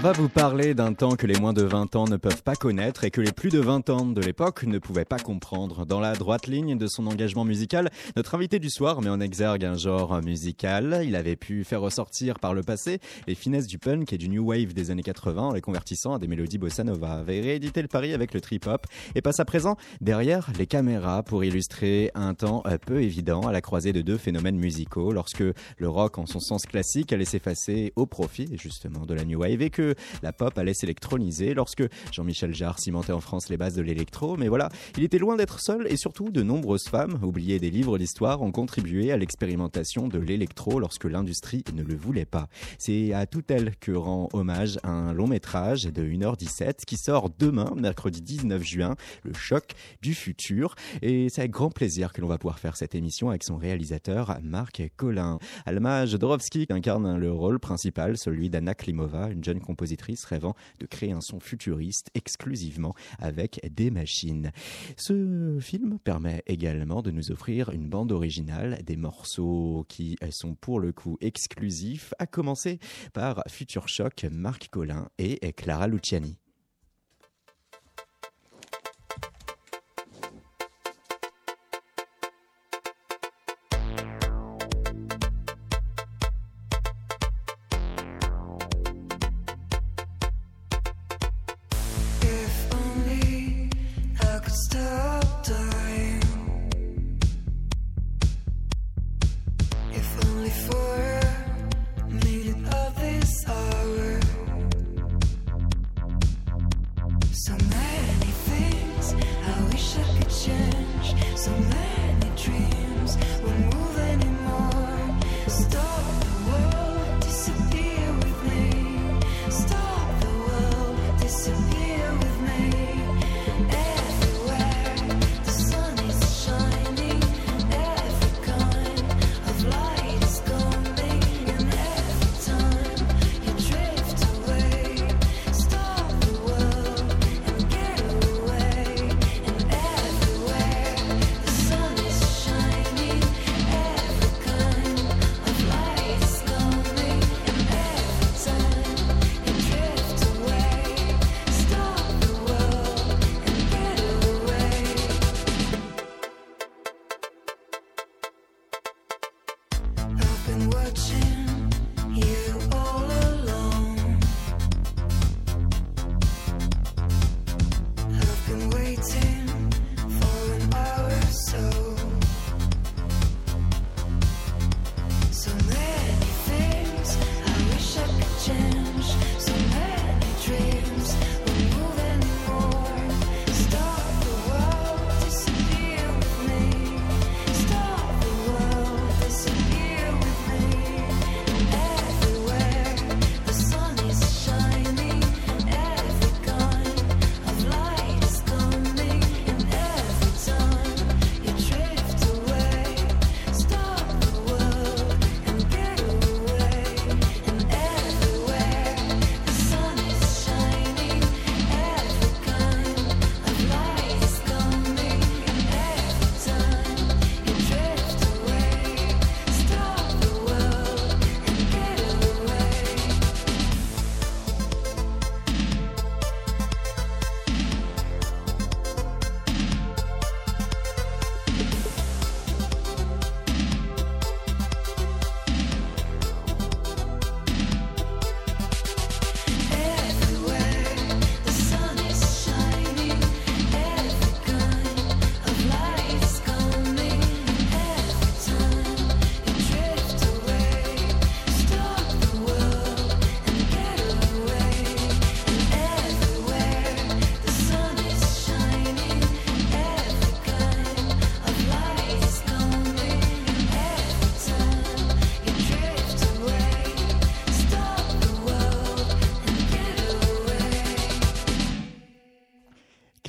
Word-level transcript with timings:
On 0.00 0.02
va 0.02 0.12
vous 0.12 0.30
parler 0.30 0.72
d'un 0.72 0.94
temps 0.94 1.14
que 1.14 1.26
les 1.26 1.38
moins 1.38 1.52
de 1.52 1.60
20 1.60 1.94
ans 1.94 2.06
ne 2.06 2.16
peuvent 2.16 2.42
pas 2.42 2.54
connaître 2.54 3.04
et 3.04 3.10
que 3.10 3.20
les 3.20 3.32
plus 3.32 3.50
de 3.50 3.58
20 3.58 3.90
ans 3.90 4.06
de 4.06 4.22
l'époque 4.22 4.62
ne 4.62 4.78
pouvaient 4.78 5.04
pas 5.04 5.18
comprendre. 5.18 5.84
Dans 5.84 6.00
la 6.00 6.14
droite 6.14 6.46
ligne 6.46 6.78
de 6.78 6.86
son 6.86 7.06
engagement 7.06 7.44
musical, 7.44 7.90
notre 8.16 8.34
invité 8.34 8.58
du 8.58 8.70
soir 8.70 9.02
met 9.02 9.10
en 9.10 9.20
exergue 9.20 9.62
un 9.62 9.76
genre 9.76 10.22
musical. 10.22 11.02
Il 11.04 11.16
avait 11.16 11.36
pu 11.36 11.64
faire 11.64 11.82
ressortir 11.82 12.38
par 12.38 12.54
le 12.54 12.62
passé 12.62 12.98
les 13.26 13.34
finesses 13.34 13.66
du 13.66 13.78
punk 13.78 14.14
et 14.14 14.16
du 14.16 14.30
new 14.30 14.42
wave 14.42 14.72
des 14.72 14.90
années 14.90 15.02
80 15.02 15.42
en 15.42 15.52
les 15.52 15.60
convertissant 15.60 16.14
à 16.14 16.18
des 16.18 16.28
mélodies 16.28 16.56
bossa 16.56 16.82
nova. 16.82 17.18
Avait 17.18 17.42
réédité 17.42 17.82
le 17.82 17.88
pari 17.88 18.14
avec 18.14 18.32
le 18.32 18.40
trip 18.40 18.68
hop 18.68 18.86
et 19.14 19.20
passe 19.20 19.38
à 19.38 19.44
présent 19.44 19.76
derrière 20.00 20.50
les 20.56 20.66
caméras 20.66 21.22
pour 21.24 21.44
illustrer 21.44 22.10
un 22.14 22.32
temps 22.32 22.62
peu 22.86 23.02
évident 23.02 23.42
à 23.42 23.52
la 23.52 23.60
croisée 23.60 23.92
de 23.92 24.00
deux 24.00 24.16
phénomènes 24.16 24.56
musicaux 24.56 25.12
lorsque 25.12 25.44
le 25.76 25.88
rock 25.90 26.16
en 26.16 26.24
son 26.24 26.40
sens 26.40 26.64
classique 26.64 27.12
allait 27.12 27.26
s'effacer 27.26 27.92
au 27.96 28.06
profit 28.06 28.48
justement 28.56 29.04
de 29.04 29.12
la 29.12 29.26
new 29.26 29.40
wave 29.40 29.60
et 29.60 29.68
que 29.68 29.89
la 30.22 30.32
pop 30.32 30.56
allait 30.58 30.74
s'électroniser 30.74 31.54
lorsque 31.54 31.84
Jean-Michel 32.12 32.54
Jarre 32.54 32.78
cimentait 32.78 33.12
en 33.12 33.20
France 33.20 33.48
les 33.48 33.56
bases 33.56 33.74
de 33.74 33.82
l'électro. 33.82 34.36
Mais 34.36 34.48
voilà, 34.48 34.68
il 34.96 35.04
était 35.04 35.18
loin 35.18 35.36
d'être 35.36 35.60
seul 35.60 35.86
et 35.90 35.96
surtout 35.96 36.30
de 36.30 36.42
nombreuses 36.42 36.88
femmes, 36.88 37.18
oubliées 37.22 37.58
des 37.58 37.70
livres 37.70 37.98
d'histoire, 37.98 38.42
ont 38.42 38.52
contribué 38.52 39.12
à 39.12 39.16
l'expérimentation 39.16 40.08
de 40.08 40.18
l'électro 40.18 40.80
lorsque 40.80 41.04
l'industrie 41.04 41.64
ne 41.74 41.82
le 41.82 41.96
voulait 41.96 42.24
pas. 42.24 42.48
C'est 42.78 43.12
à 43.12 43.26
toutes 43.26 43.50
elles 43.50 43.76
que 43.76 43.92
rend 43.92 44.28
hommage 44.32 44.78
un 44.82 45.12
long 45.12 45.26
métrage 45.26 45.84
de 45.84 46.02
1h17 46.02 46.84
qui 46.86 46.96
sort 46.96 47.30
demain, 47.38 47.72
mercredi 47.76 48.20
19 48.20 48.62
juin, 48.62 48.96
Le 49.24 49.32
choc 49.32 49.72
du 50.02 50.14
futur. 50.14 50.74
Et 51.02 51.28
c'est 51.28 51.42
avec 51.42 51.50
grand 51.50 51.70
plaisir 51.70 52.12
que 52.12 52.20
l'on 52.20 52.28
va 52.28 52.38
pouvoir 52.38 52.58
faire 52.58 52.76
cette 52.76 52.94
émission 52.94 53.30
avec 53.30 53.44
son 53.44 53.56
réalisateur 53.56 54.38
Marc 54.42 54.82
Collin. 54.96 55.38
Alma 55.66 56.06
Jodorowsky 56.06 56.66
incarne 56.70 57.16
le 57.16 57.32
rôle 57.32 57.58
principal, 57.58 58.16
celui 58.16 58.50
d'Anna 58.50 58.74
Klimova, 58.74 59.28
une 59.30 59.44
jeune 59.44 59.60
compositrice 59.80 60.26
rêvant 60.26 60.54
de 60.78 60.84
créer 60.84 61.12
un 61.12 61.22
son 61.22 61.40
futuriste 61.40 62.10
exclusivement 62.14 62.94
avec 63.18 63.66
des 63.72 63.90
machines. 63.90 64.52
Ce 64.98 65.56
film 65.58 65.98
permet 65.98 66.42
également 66.46 67.00
de 67.00 67.10
nous 67.10 67.32
offrir 67.32 67.70
une 67.70 67.88
bande 67.88 68.12
originale, 68.12 68.82
des 68.84 68.96
morceaux 68.96 69.86
qui 69.88 70.18
sont 70.30 70.54
pour 70.54 70.80
le 70.80 70.92
coup 70.92 71.16
exclusifs, 71.22 72.12
à 72.18 72.26
commencer 72.26 72.78
par 73.14 73.42
Future 73.48 73.88
Shock, 73.88 74.26
Marc 74.30 74.68
Collin 74.68 75.08
et 75.18 75.38
Clara 75.54 75.86
Luciani. 75.86 76.36
before. 100.50 100.99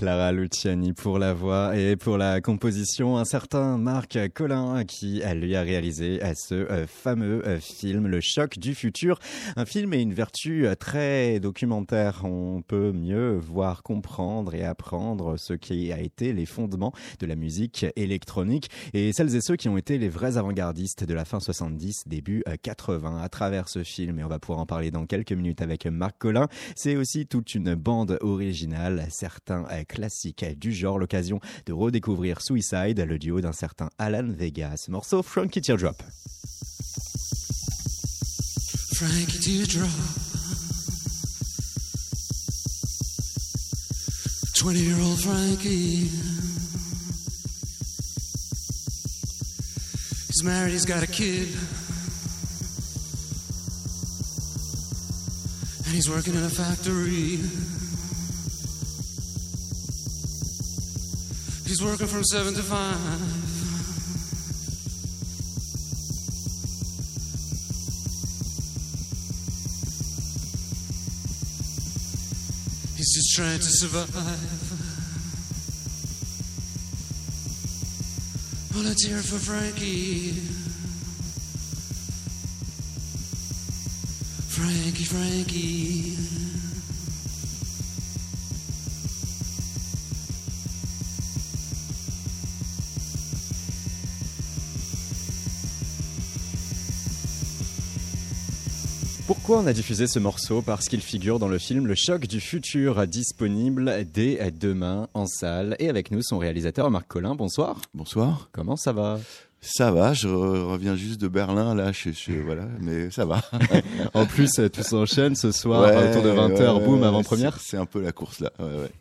Clara 0.02 0.32
Luciani 0.32 0.94
pour 0.94 1.20
la 1.20 1.32
voix 1.32 1.78
et 1.78 1.96
pour 1.96 2.18
la 2.18 2.42
composition, 2.42 3.20
un 3.20 3.24
certain 3.24 3.78
Marc 3.78 4.18
Collin 4.34 4.84
qui 4.84 5.22
lui 5.36 5.56
a 5.56 5.62
réalisé 5.62 6.20
ce 6.34 6.56
euh, 6.56 6.88
fameux 6.88 7.48
euh, 7.48 7.60
film 7.60 8.08
Le 8.08 8.20
choc 8.20 8.58
du 8.58 8.74
futur, 8.74 9.20
un 9.56 9.66
film 9.66 9.94
et 9.94 10.02
une 10.02 10.16
vertu 10.16 10.66
euh, 10.66 10.74
très 10.74 11.40
documentaire. 11.40 12.22
On 12.24 12.64
peut 12.64 12.92
mieux 12.92 13.38
voir, 13.38 13.84
comprendre 13.84 14.56
et 14.56 14.64
apprendre 14.64 15.38
ce 15.38 15.54
qui 15.54 15.94
a 15.94 16.00
été 16.00 16.34
les 16.34 16.48
fondements 16.48 16.94
de 17.20 17.28
la 17.28 17.36
musique 17.36 17.86
électronique 17.96 18.72
et 18.94 19.14
celles 19.14 19.36
et 19.36 19.42
ceux 19.42 19.56
qui 19.56 19.70
ont 19.70 19.78
été 19.78 20.00
les 20.00 20.10
vrais 20.10 20.38
avant-gardistes 20.38 21.04
de 21.04 21.14
la 21.14 21.26
fin 21.26 21.40
70, 21.40 22.06
début 22.08 22.44
80 22.64 23.22
à 23.22 23.30
travers 23.30 23.70
ce 23.70 23.84
film 23.84 24.18
et 24.18 24.24
on 24.24 24.30
va 24.30 24.40
pouvoir 24.40 24.58
en 24.58 24.66
parler 24.66 24.90
dans 24.90 25.06
quelques 25.06 25.34
minutes 25.34 25.62
avec 25.62 25.86
Marc 25.86 26.18
Collin. 26.18 26.48
C'est 26.76 26.96
aussi 26.96 27.28
toute 27.28 27.54
une 27.54 27.76
bande 27.76 28.18
originale, 28.22 29.06
certains 29.12 29.68
classiques 29.92 30.46
du 30.58 30.72
genre, 30.72 30.98
l'occasion 30.98 31.40
de 31.66 31.74
redécouvrir 31.74 32.42
Suicide, 32.42 33.00
le 33.00 33.20
duo 33.20 33.42
d'un 33.42 33.52
certain 33.52 33.90
Alan 33.98 34.32
Vega. 34.32 34.78
Ce 34.78 34.90
morceau 34.90 35.22
Frankie 35.22 35.62
Teardrop. 35.62 36.02
Frankie 38.94 39.40
Teardrop 39.40 39.90
20 44.62 44.78
year 44.78 44.96
old 45.02 45.20
Frankie 45.20 46.10
He's 50.28 50.44
married, 50.44 50.72
he's 50.72 50.86
got 50.86 51.02
a 51.02 51.08
kid 51.08 51.48
And 55.86 55.96
he's 55.96 56.10
working 56.10 56.36
in 56.36 56.44
a 56.44 56.50
factory 56.50 57.40
He's 61.82 61.90
working 61.90 62.06
from 62.06 62.24
seven 62.24 62.54
to 62.54 62.62
five. 62.62 62.96
He's 72.98 73.16
just 73.16 73.36
trying 73.36 73.58
to 73.58 73.66
survive. 73.66 74.92
Hear 79.08 79.18
for 79.18 79.40
Frankie. 79.40 80.34
Frankie, 84.52 85.06
Frankie. 85.06 86.51
Pourquoi 99.34 99.60
on 99.60 99.66
a 99.66 99.72
diffusé 99.72 100.08
ce 100.08 100.20
morceau? 100.20 100.62
Parce 100.62 100.90
qu'il 100.90 101.00
figure 101.00 101.40
dans 101.40 101.48
le 101.48 101.58
film 101.58 101.88
Le 101.88 101.96
choc 101.96 102.28
du 102.28 102.42
futur, 102.42 103.08
disponible 103.08 104.06
dès 104.14 104.52
demain 104.52 105.08
en 105.14 105.26
salle. 105.26 105.78
Et 105.80 105.88
avec 105.88 106.12
nous, 106.12 106.22
son 106.22 106.38
réalisateur 106.38 106.92
Marc 106.92 107.08
Collin. 107.08 107.34
Bonsoir. 107.34 107.80
Bonsoir. 107.94 108.50
Comment 108.52 108.76
ça 108.76 108.92
va? 108.92 109.22
Ça 109.64 109.92
va, 109.92 110.14
je 110.14 110.28
reviens 110.28 110.96
juste 110.96 111.22
de 111.22 111.28
Berlin 111.28 111.76
là, 111.76 111.92
je, 111.92 112.10
je 112.12 112.32
voilà, 112.34 112.68
mais 112.80 113.12
ça 113.12 113.26
va. 113.26 113.44
en 114.16 114.26
plus, 114.26 114.60
tout 114.74 114.82
s'enchaîne 114.82 115.36
ce 115.36 115.52
soir 115.52 115.82
autour 115.84 116.24
de 116.24 116.32
20h, 116.32 116.84
boum, 116.84 117.04
avant-première. 117.04 117.60
C'est 117.60 117.78
un 117.78 117.86
peu 117.86 118.02
la 118.02 118.12
course 118.12 118.40
là. 118.40 118.52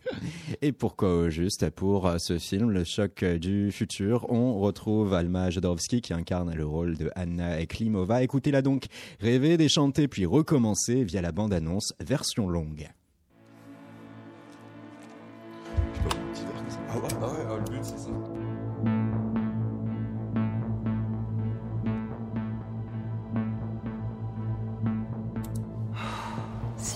Et 0.61 0.71
pourquoi 0.71 1.15
au 1.15 1.29
juste 1.29 1.67
Pour 1.71 2.05
euh, 2.07 2.17
ce 2.19 2.37
film, 2.37 2.69
Le 2.69 2.83
choc 2.83 3.25
du 3.25 3.71
futur, 3.71 4.29
on 4.29 4.59
retrouve 4.59 5.15
Alma 5.15 5.49
Jodorowsky 5.49 6.01
qui 6.01 6.13
incarne 6.13 6.53
le 6.53 6.65
rôle 6.65 6.95
de 6.95 7.09
Anna 7.15 7.65
Klimova. 7.65 8.21
Écoutez-la 8.21 8.61
donc 8.61 8.85
rêver, 9.19 9.57
déchanter 9.57 10.07
puis 10.07 10.27
recommencer 10.27 11.03
via 11.03 11.21
la 11.21 11.31
bande-annonce 11.31 11.93
version 11.99 12.47
longue. 12.47 12.87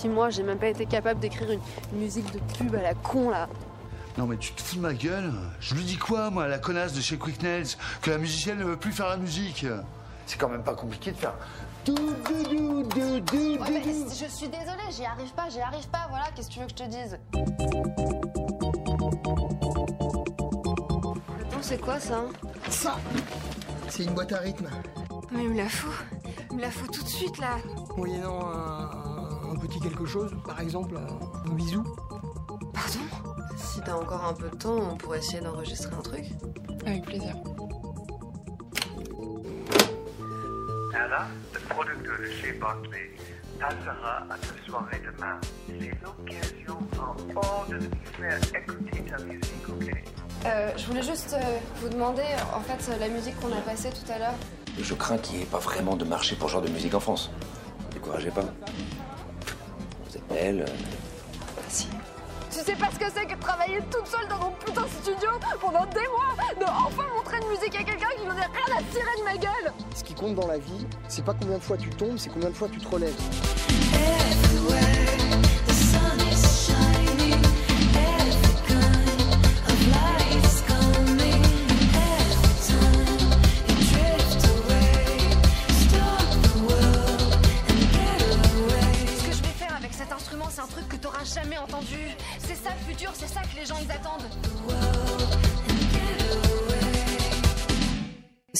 Moi, 0.04 0.30
j'ai 0.30 0.42
même 0.42 0.58
pas 0.58 0.68
été 0.68 0.86
capable 0.86 1.20
d'écrire 1.20 1.50
une, 1.50 1.60
musique 1.98 2.32
de 2.32 2.38
pub 2.56 2.74
à 2.74 2.82
la 2.82 2.94
con 2.94 3.30
là. 3.30 3.48
Non 4.18 4.26
mais 4.26 4.36
tu 4.36 4.52
te 4.52 4.62
fous 4.62 4.76
de 4.76 4.80
ma 4.80 4.94
gueule. 4.94 5.32
Je 5.60 5.74
lui 5.74 5.84
dis 5.84 5.96
quoi 5.96 6.30
moi, 6.30 6.48
la 6.48 6.58
connasse 6.58 6.92
de 6.94 7.00
chez 7.00 7.18
Quick 7.18 7.42
Nails 7.42 7.76
Que 8.00 8.10
la 8.10 8.18
musicienne 8.18 8.58
ne 8.58 8.64
veut 8.64 8.76
plus 8.76 8.92
faire 8.92 9.08
la 9.08 9.16
musique? 9.18 9.66
C'est 10.26 10.38
quand 10.38 10.48
même 10.48 10.62
pas 10.62 10.74
compliqué 10.74 11.12
de 11.12 11.16
faire... 11.16 11.34
je 11.86 11.92
suis 14.28 14.48
désolée, 14.48 14.90
j'y 14.90 15.04
arrive 15.04 15.32
pas, 15.34 15.48
j'y 15.50 15.60
arrive 15.60 15.86
pas, 15.88 16.06
voilà, 16.08 16.24
qu'est-ce 16.34 16.48
que 16.48 16.54
tu 16.54 16.60
veux 16.60 16.66
que 16.66 16.72
je 16.72 16.76
te 16.76 16.88
dise? 16.88 17.18
Attends, 21.40 21.62
c'est 21.62 21.80
quoi 21.80 22.00
ça? 22.00 22.24
Ça 22.70 22.96
C'est 23.88 24.04
une 24.04 24.14
boîte 24.14 24.32
à 24.32 24.38
rythme. 24.38 24.68
Mais 25.30 25.44
il 25.44 25.50
me 25.50 25.56
la 25.56 25.68
faut, 25.68 25.92
il 26.50 26.56
me 26.56 26.62
la 26.62 26.70
faut 26.70 26.86
tout 26.86 27.02
de 27.02 27.08
suite 27.08 27.38
là. 27.38 27.56
Moyennant 27.96 28.50
un 28.50 29.05
un 29.50 29.56
petit 29.56 29.80
quelque 29.80 30.06
chose, 30.06 30.32
par 30.44 30.60
exemple 30.60 30.96
un 30.96 31.52
bisou 31.54 31.82
Pardon? 32.72 33.00
Si 33.56 33.80
t'as 33.80 33.94
encore 33.94 34.24
un 34.24 34.34
peu 34.34 34.48
de 34.48 34.56
temps, 34.56 34.76
on 34.92 34.96
pourrait 34.96 35.18
essayer 35.18 35.40
d'enregistrer 35.40 35.94
un 35.94 36.02
truc. 36.02 36.24
Avec 36.84 37.04
plaisir. 37.04 37.34
Anna, 40.94 41.26
le 41.52 41.60
producteur 41.60 42.18
de 42.18 42.26
chez 42.26 42.52
Barclay, 42.52 43.10
passera 43.58 44.26
à 44.30 44.36
ta 44.38 44.66
soirée 44.66 45.00
demain. 45.04 45.38
C'est 45.66 45.92
l'occasion 46.02 46.78
en 46.98 47.36
or 47.36 47.66
de 47.68 47.80
faire 48.16 48.38
écouter 48.54 49.04
ta 49.04 49.22
musique, 49.24 49.68
ok? 49.68 49.92
Euh, 50.44 50.72
je 50.76 50.86
voulais 50.86 51.02
juste 51.02 51.34
euh, 51.34 51.58
vous 51.76 51.88
demander, 51.88 52.22
en 52.54 52.60
fait, 52.60 52.98
la 53.00 53.08
musique 53.08 53.38
qu'on 53.40 53.52
a 53.52 53.60
passée 53.62 53.90
tout 53.90 54.12
à 54.12 54.18
l'heure. 54.18 54.34
Je 54.78 54.94
crains 54.94 55.18
qu'il 55.18 55.38
n'y 55.38 55.42
ait 55.42 55.46
pas 55.46 55.58
vraiment 55.58 55.96
de 55.96 56.04
marché 56.04 56.36
pour 56.36 56.48
ce 56.48 56.54
genre 56.54 56.62
de 56.62 56.68
musique 56.68 56.94
en 56.94 57.00
France. 57.00 57.30
Découragez 57.92 58.30
pas. 58.30 58.44
Elle. 60.34 60.64
Si. 61.68 61.88
Tu 62.50 62.58
sais 62.58 62.76
pas 62.76 62.88
ce 62.92 62.98
que 62.98 63.10
c'est 63.14 63.26
que 63.26 63.34
de 63.34 63.40
travailler 63.40 63.80
toute 63.90 64.06
seule 64.06 64.26
dans 64.28 64.38
mon 64.38 64.50
putain 64.52 64.82
de 64.82 64.88
studio 64.88 65.28
pendant 65.60 65.84
des 65.86 66.06
mois, 66.08 66.54
de 66.58 66.64
enfin 66.64 67.04
montrer 67.14 67.36
une 67.42 67.48
musique 67.48 67.74
à 67.74 67.84
quelqu'un 67.84 68.08
qui 68.18 68.24
n'en 68.26 68.32
a 68.32 68.46
rien 68.46 68.78
à 68.78 68.82
tirer 68.92 69.18
de 69.18 69.24
ma 69.24 69.36
gueule 69.36 69.72
Ce 69.94 70.02
qui 70.02 70.14
compte 70.14 70.34
dans 70.34 70.46
la 70.46 70.58
vie, 70.58 70.86
c'est 71.08 71.24
pas 71.24 71.34
combien 71.34 71.58
de 71.58 71.62
fois 71.62 71.76
tu 71.76 71.90
tombes, 71.90 72.16
c'est 72.16 72.30
combien 72.30 72.50
de 72.50 72.54
fois 72.54 72.68
tu 72.68 72.78
te 72.78 72.88
relèves. 72.88 73.14
jamais 73.92 74.15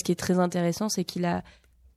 qui 0.07 0.13
est 0.13 0.17
très 0.17 0.39
intéressant, 0.39 0.89
c'est 0.89 1.03
qu'il 1.05 1.25
a 1.25 1.43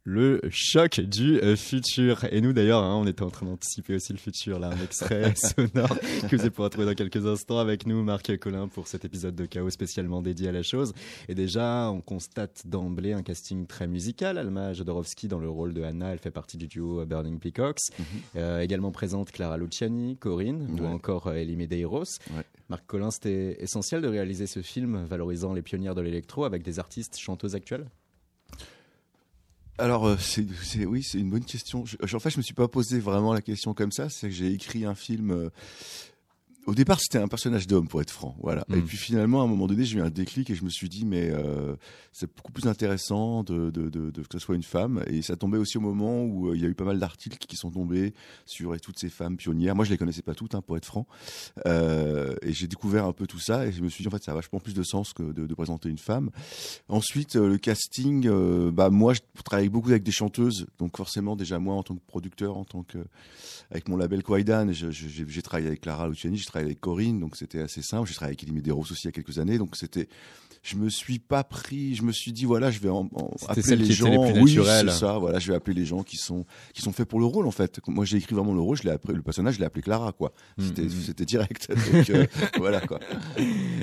le 0.04 0.42
choc 0.50 1.00
du 1.00 1.40
euh, 1.40 1.56
futur. 1.56 2.26
Et 2.32 2.42
nous 2.42 2.54
d'ailleurs, 2.54 2.82
hein, 2.82 2.96
on 2.96 3.06
était 3.06 3.22
en 3.22 3.30
train 3.30 3.46
d'anticiper 3.46 3.94
aussi 3.94 4.14
le 4.14 4.18
futur, 4.18 4.58
là, 4.58 4.70
un 4.70 4.84
extrait 4.84 5.34
sonore 5.36 6.00
que 6.28 6.36
vous 6.36 6.42
allez 6.42 6.50
pouvoir 6.50 6.72
trouver 6.72 6.88
dans 6.88 6.96
quelques 6.96 7.24
instants 7.28 7.60
avec 7.60 7.86
nous, 7.86 8.02
Marc 8.04 8.36
Collin, 8.38 8.68
pour 8.68 8.88
cet 8.88 9.06
épisode 9.06 9.36
de 9.36 9.46
Chaos 9.46 9.70
spécialement 9.70 10.24
dédié 10.24 10.50
à 10.50 10.52
la 10.52 10.64
chose. 10.64 10.94
Et 11.28 11.36
déjà, 11.36 11.92
on 11.92 12.02
constate 12.02 12.66
d'emblée 12.66 13.14
un 13.14 13.22
casting 13.22 13.68
très 13.68 13.86
musical. 13.86 14.40
Alma 14.40 14.74
Jodorowsky 14.74 15.28
dans 15.28 15.40
le 15.40 15.50
rôle 15.50 15.76
de 15.76 15.84
Anna, 15.84 16.12
elle 16.12 16.20
fait 16.20 16.32
partie 16.32 16.58
du 16.58 16.68
duo 16.68 17.06
Burning 17.06 17.38
Peacocks. 17.38 17.92
Mhm. 18.00 18.06
Euh, 18.38 18.62
également 18.62 18.92
présente 18.92 19.32
Clara 19.32 19.58
Luciani, 19.58 20.18
Corinne, 20.18 20.80
ou 20.80 20.86
encore 20.86 21.28
euh, 21.28 21.36
Elie 21.36 21.58
Medeiros. 21.58 22.18
Marc 22.70 22.86
Collin, 22.88 23.12
c'était 23.12 23.62
essentiel 23.62 24.02
de 24.02 24.08
réaliser 24.08 24.48
ce 24.48 24.64
film 24.64 25.04
valorisant 25.06 25.54
les 25.54 25.62
pionnières 25.62 25.94
de 25.94 26.02
l'électro 26.02 26.46
avec 26.46 26.64
des 26.64 26.80
artistes 26.80 27.20
chanteuses 27.20 27.54
actuelles? 27.54 27.86
Alors, 29.80 30.08
euh, 30.08 30.18
c'est, 30.18 30.46
oui, 30.86 31.04
c'est 31.04 31.20
une 31.20 31.30
bonne 31.30 31.46
question. 31.46 31.84
en 31.84 32.20
fait, 32.20 32.30
je 32.30 32.38
me 32.38 32.42
suis 32.42 32.54
pas 32.54 32.68
posé 32.68 33.00
vraiment 33.00 33.34
la 33.34 33.42
question 33.42 33.74
comme 33.74 33.92
ça. 33.92 34.10
C'est 34.10 34.28
que 34.28 34.34
j'ai 34.34 34.52
écrit 34.52 34.86
un 34.86 34.96
film. 34.96 35.50
Au 36.70 36.76
départ, 36.76 37.00
c'était 37.00 37.18
un 37.18 37.28
personnage 37.28 37.66
d'homme, 37.66 37.88
pour 37.88 38.00
être 38.00 38.12
franc. 38.12 38.36
Voilà. 38.44 38.64
Et 38.70 38.80
puis 38.82 38.96
finalement, 38.96 39.42
à 39.42 39.46
un 39.46 39.48
moment 39.48 39.66
donné, 39.66 39.86
j'ai 39.86 39.98
eu 39.98 40.02
un 40.04 40.12
déclic 40.12 40.52
et 40.52 40.56
je 40.56 40.64
me 40.64 40.70
suis 40.70 40.88
dit, 40.88 41.04
mais 41.04 41.32
euh, 41.32 41.76
c'est 42.12 42.30
beaucoup 42.36 42.52
plus 42.52 42.68
intéressant 42.68 43.42
de, 43.42 43.72
de, 43.72 43.90
de, 43.90 44.12
de- 44.12 44.22
que 44.22 44.28
ce 44.34 44.38
soit 44.38 44.54
une 44.54 44.62
femme. 44.62 45.04
Et 45.08 45.24
ça 45.24 45.36
tombait 45.36 45.58
aussi 45.58 45.80
au 45.80 45.82
moment 45.82 46.22
où 46.22 46.50
euh, 46.50 46.56
il 46.56 46.62
y 46.62 46.66
a 46.68 46.70
eu 46.70 46.76
pas 46.76 46.84
mal 46.84 47.00
d'articles 47.00 47.40
qui 47.40 47.56
sont 47.56 47.72
tombés 47.72 48.14
sur 48.46 48.76
et 48.76 48.80
toutes 48.80 49.00
ces 49.00 49.10
femmes 49.10 49.36
pionnières. 49.36 49.76
Moi, 49.76 49.84
je 49.84 49.90
les 49.90 49.98
connaissais 49.98 50.22
pas 50.22 50.36
toutes, 50.36 50.54
hein, 50.54 50.62
pour 50.62 50.78
être 50.78 50.86
franc. 50.86 51.08
Euh, 51.66 52.36
et 52.44 52.54
j'ai 52.54 52.68
découvert 52.68 53.06
un 53.06 53.14
peu 53.14 53.26
tout 53.26 53.40
ça 53.40 53.66
et 53.66 53.72
je 53.72 53.82
me 53.82 53.90
suis 53.90 54.04
dit, 54.04 54.08
en 54.08 54.12
fait, 54.12 54.24
ça 54.24 54.34
a 54.34 54.36
vachement 54.36 54.60
plus 54.60 54.76
de 54.76 54.84
sens 54.84 55.14
que 55.14 55.24
de, 55.24 55.52
présenter 55.56 55.90
une 55.90 55.98
femme. 55.98 56.30
Ensuite, 56.88 57.36
le 57.36 57.58
casting, 57.58 58.30
bah 58.70 58.92
moi, 58.92 59.16
je 59.16 59.22
travaille 59.44 59.70
beaucoup 59.70 59.90
avec 59.90 60.04
des 60.04 60.12
chanteuses, 60.12 60.68
donc 60.78 60.96
forcément, 60.96 61.36
déjà 61.36 61.58
moi, 61.58 61.74
en 61.74 61.84
tant 61.84 61.96
que 61.96 62.06
producteur, 62.06 62.56
en 62.56 62.64
tant 62.64 62.84
que 62.84 63.00
avec 63.72 63.88
mon 63.88 63.98
label 63.98 64.24
Kwaidan, 64.24 64.72
j'ai 64.72 65.42
travaillé 65.42 65.68
avec 65.68 65.82
Clara 65.82 66.08
Luciani, 66.08 66.38
j'ai 66.38 66.46
travaillé 66.46 66.59
avec 66.66 66.80
Corinne, 66.80 67.20
donc 67.20 67.36
c'était 67.36 67.62
assez 67.62 67.82
simple. 67.82 68.08
J'ai 68.08 68.16
travaillé 68.16 68.32
avec 68.38 68.44
Elie 68.44 68.54
Medeiros 68.54 68.82
aussi 68.82 69.02
il 69.04 69.06
y 69.06 69.08
a 69.10 69.12
quelques 69.12 69.40
années, 69.40 69.58
donc 69.58 69.76
c'était. 69.76 70.08
Je 70.62 70.76
me 70.76 70.90
suis 70.90 71.20
pas 71.20 71.46
pris, 71.46 71.96
je 71.96 72.04
me 72.04 72.12
suis 72.12 72.34
dit 72.34 72.44
voilà, 72.44 72.70
je 72.70 72.80
vais 72.80 72.90
en, 72.90 73.10
en 73.14 73.32
appeler 73.48 73.78
les 73.78 73.92
gens. 73.94 74.26
les 74.26 74.34
plus 74.34 74.42
oui, 74.60 74.60
c'est 74.66 74.90
ça. 74.90 75.18
Voilà, 75.18 75.40
je 75.40 75.50
vais 75.50 75.56
appeler 75.56 75.74
les 75.80 75.86
gens 75.86 76.04
qui 76.04 76.18
sont 76.18 76.46
qui 76.74 76.82
sont 76.82 76.92
faits 76.92 77.08
pour 77.08 77.22
le 77.22 77.26
rôle 77.26 77.48
en 77.48 77.52
fait. 77.52 77.80
Moi, 77.88 78.04
j'ai 78.04 78.18
écrit 78.18 78.36
vraiment 78.36 78.54
le 78.54 78.60
rôle, 78.60 78.76
je 78.76 78.84
l'ai 78.84 78.90
appelé, 78.92 79.14
le 79.14 79.22
personnage, 79.22 79.54
je 79.54 79.60
l'ai 79.60 79.66
appelé 79.66 79.82
Clara 79.84 80.12
quoi. 80.12 80.34
C'était 80.58 80.82
Mm, 80.82 80.86
mm. 80.88 81.02
c'était 81.06 81.26
direct. 81.26 81.70
Donc, 81.94 82.10
euh, 82.10 82.26
voilà 82.58 82.82
quoi. 82.82 83.00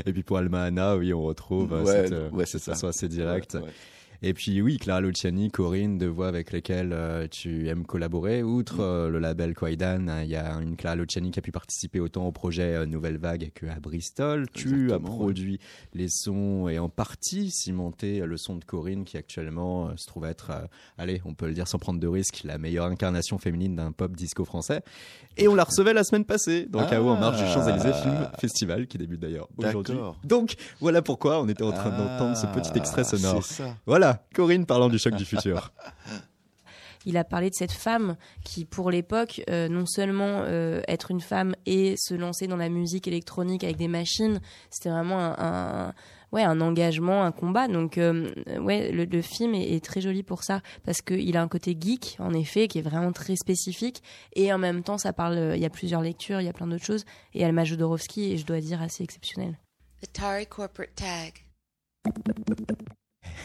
Et 0.04 0.12
puis 0.12 0.22
pour 0.22 0.36
Alma 0.36 0.64
Anna, 0.64 0.98
oui, 0.98 1.14
on 1.14 1.22
retrouve 1.22 1.72
euh, 1.72 1.82
Ouais, 1.82 2.02
cette, 2.02 2.12
euh, 2.12 2.30
ouais, 2.30 2.44
c'est 2.44 2.52
cette 2.58 2.64
ça. 2.64 2.72
façon 2.72 2.88
assez 2.88 3.08
directe. 3.08 3.54
Ouais. 3.54 3.70
Et 4.22 4.32
puis 4.34 4.60
oui, 4.62 4.78
Clara 4.78 5.00
Luciani, 5.00 5.50
Corinne, 5.50 5.98
deux 5.98 6.08
voix 6.08 6.28
avec 6.28 6.52
lesquelles 6.52 6.92
euh, 6.92 7.26
tu 7.28 7.68
aimes 7.68 7.84
collaborer. 7.84 8.42
Outre 8.42 8.76
Mm. 8.76 8.80
euh, 8.80 9.08
le 9.10 9.18
label 9.18 9.54
Kwaidan, 9.54 10.08
hein, 10.08 10.22
il 10.22 10.30
y 10.30 10.36
a 10.36 10.52
une 10.60 10.76
Clara 10.76 10.96
Luciani 10.96 11.30
qui 11.30 11.38
a 11.38 11.42
pu 11.42 11.52
participer 11.52 12.00
autant 12.00 12.26
au 12.26 12.32
projet 12.32 12.74
euh, 12.74 12.86
Nouvelle 12.86 13.18
Vague 13.18 13.50
qu'à 13.54 13.78
Bristol. 13.80 14.46
Tu 14.52 14.90
as 14.92 14.96
ouais. 14.96 15.00
produit 15.02 15.58
les 15.94 16.08
sons 16.08 16.68
et 16.68 16.78
en 16.78 16.88
partie 16.88 17.50
cimenté 17.50 18.20
le 18.20 18.36
son 18.36 18.56
de 18.56 18.64
Corinne 18.64 19.04
qui 19.04 19.16
actuellement 19.16 19.96
se 19.96 20.06
trouve 20.06 20.24
être, 20.24 20.52
allez, 20.98 21.20
on 21.24 21.34
peut 21.34 21.46
le 21.46 21.54
dire 21.54 21.68
sans 21.68 21.78
prendre 21.78 22.00
de 22.00 22.06
risque, 22.08 22.42
la 22.44 22.58
meilleure 22.58 22.86
incarnation 22.86 23.38
féminine 23.38 23.76
d'un 23.76 23.92
pop 23.92 24.14
disco 24.16 24.44
français. 24.44 24.82
Et 25.36 25.48
on 25.48 25.54
la 25.54 25.64
recevait 25.64 25.92
la 25.92 26.04
semaine 26.04 26.24
passée 26.24 26.66
dans 26.70 26.80
Ah. 26.80 26.86
KO 26.96 27.08
en 27.08 27.16
marche 27.20 27.38
du 27.42 27.46
Champs-Élysées 27.52 27.92
Film 28.02 28.30
Festival 28.38 28.86
qui 28.86 28.98
débute 28.98 29.20
d'ailleurs 29.20 29.48
aujourd'hui. 29.58 29.96
Donc 30.24 30.54
voilà 30.80 31.02
pourquoi 31.02 31.40
on 31.42 31.48
était 31.48 31.62
en 31.64 31.72
train 31.72 31.90
d'entendre 31.90 32.36
ce 32.36 32.46
petit 32.46 32.76
extrait 32.78 33.02
Ah, 33.04 33.16
sonore. 33.16 33.44
Ça. 33.44 33.76
Voilà, 34.16 34.26
Corinne 34.34 34.66
parlant 34.66 34.88
du 34.88 34.98
choc 34.98 35.14
du 35.14 35.24
futur. 35.24 35.72
il 37.06 37.16
a 37.16 37.24
parlé 37.24 37.50
de 37.50 37.54
cette 37.54 37.72
femme 37.72 38.16
qui, 38.44 38.64
pour 38.64 38.90
l'époque, 38.90 39.40
euh, 39.48 39.68
non 39.68 39.86
seulement 39.86 40.42
euh, 40.44 40.80
être 40.88 41.10
une 41.12 41.20
femme 41.20 41.54
et 41.64 41.94
se 41.96 42.14
lancer 42.14 42.46
dans 42.48 42.56
la 42.56 42.68
musique 42.68 43.06
électronique 43.06 43.62
avec 43.62 43.76
des 43.76 43.86
machines, 43.88 44.40
c'était 44.70 44.90
vraiment 44.90 45.18
un, 45.20 45.36
un- 45.38 45.94
ouais, 46.32 46.42
un 46.42 46.60
engagement, 46.60 47.22
un 47.22 47.30
combat. 47.30 47.68
Donc, 47.68 47.96
euh, 47.98 48.28
ouais, 48.58 48.90
le, 48.90 49.04
le 49.04 49.22
film 49.22 49.54
est, 49.54 49.74
est 49.76 49.84
très 49.84 50.00
joli 50.00 50.24
pour 50.24 50.42
ça 50.42 50.62
parce 50.84 51.00
qu'il 51.00 51.36
a 51.36 51.42
un 51.42 51.46
côté 51.48 51.76
geek, 51.80 52.16
en 52.18 52.34
effet, 52.34 52.66
qui 52.66 52.78
est 52.80 52.82
vraiment 52.82 53.12
très 53.12 53.36
spécifique. 53.36 54.02
Et 54.34 54.52
en 54.52 54.58
même 54.58 54.82
temps, 54.82 54.98
ça 54.98 55.12
parle. 55.12 55.36
euh, 55.38 55.56
Il 55.56 55.62
y 55.62 55.66
a 55.66 55.70
plusieurs 55.70 56.02
lectures, 56.02 56.40
il 56.40 56.44
y 56.46 56.50
a 56.50 56.52
plein 56.52 56.66
d'autres 56.66 56.84
choses. 56.84 57.04
Et 57.34 57.44
Alma 57.44 57.62
Jodorowsky, 57.64 58.32
et 58.32 58.36
je 58.36 58.44
dois 58.44 58.60
dire, 58.60 58.82
assez 58.82 59.04
exceptionnel. 59.04 59.56
Atari 60.02 60.46
Corporate 60.48 60.94
Tag. 60.96 61.34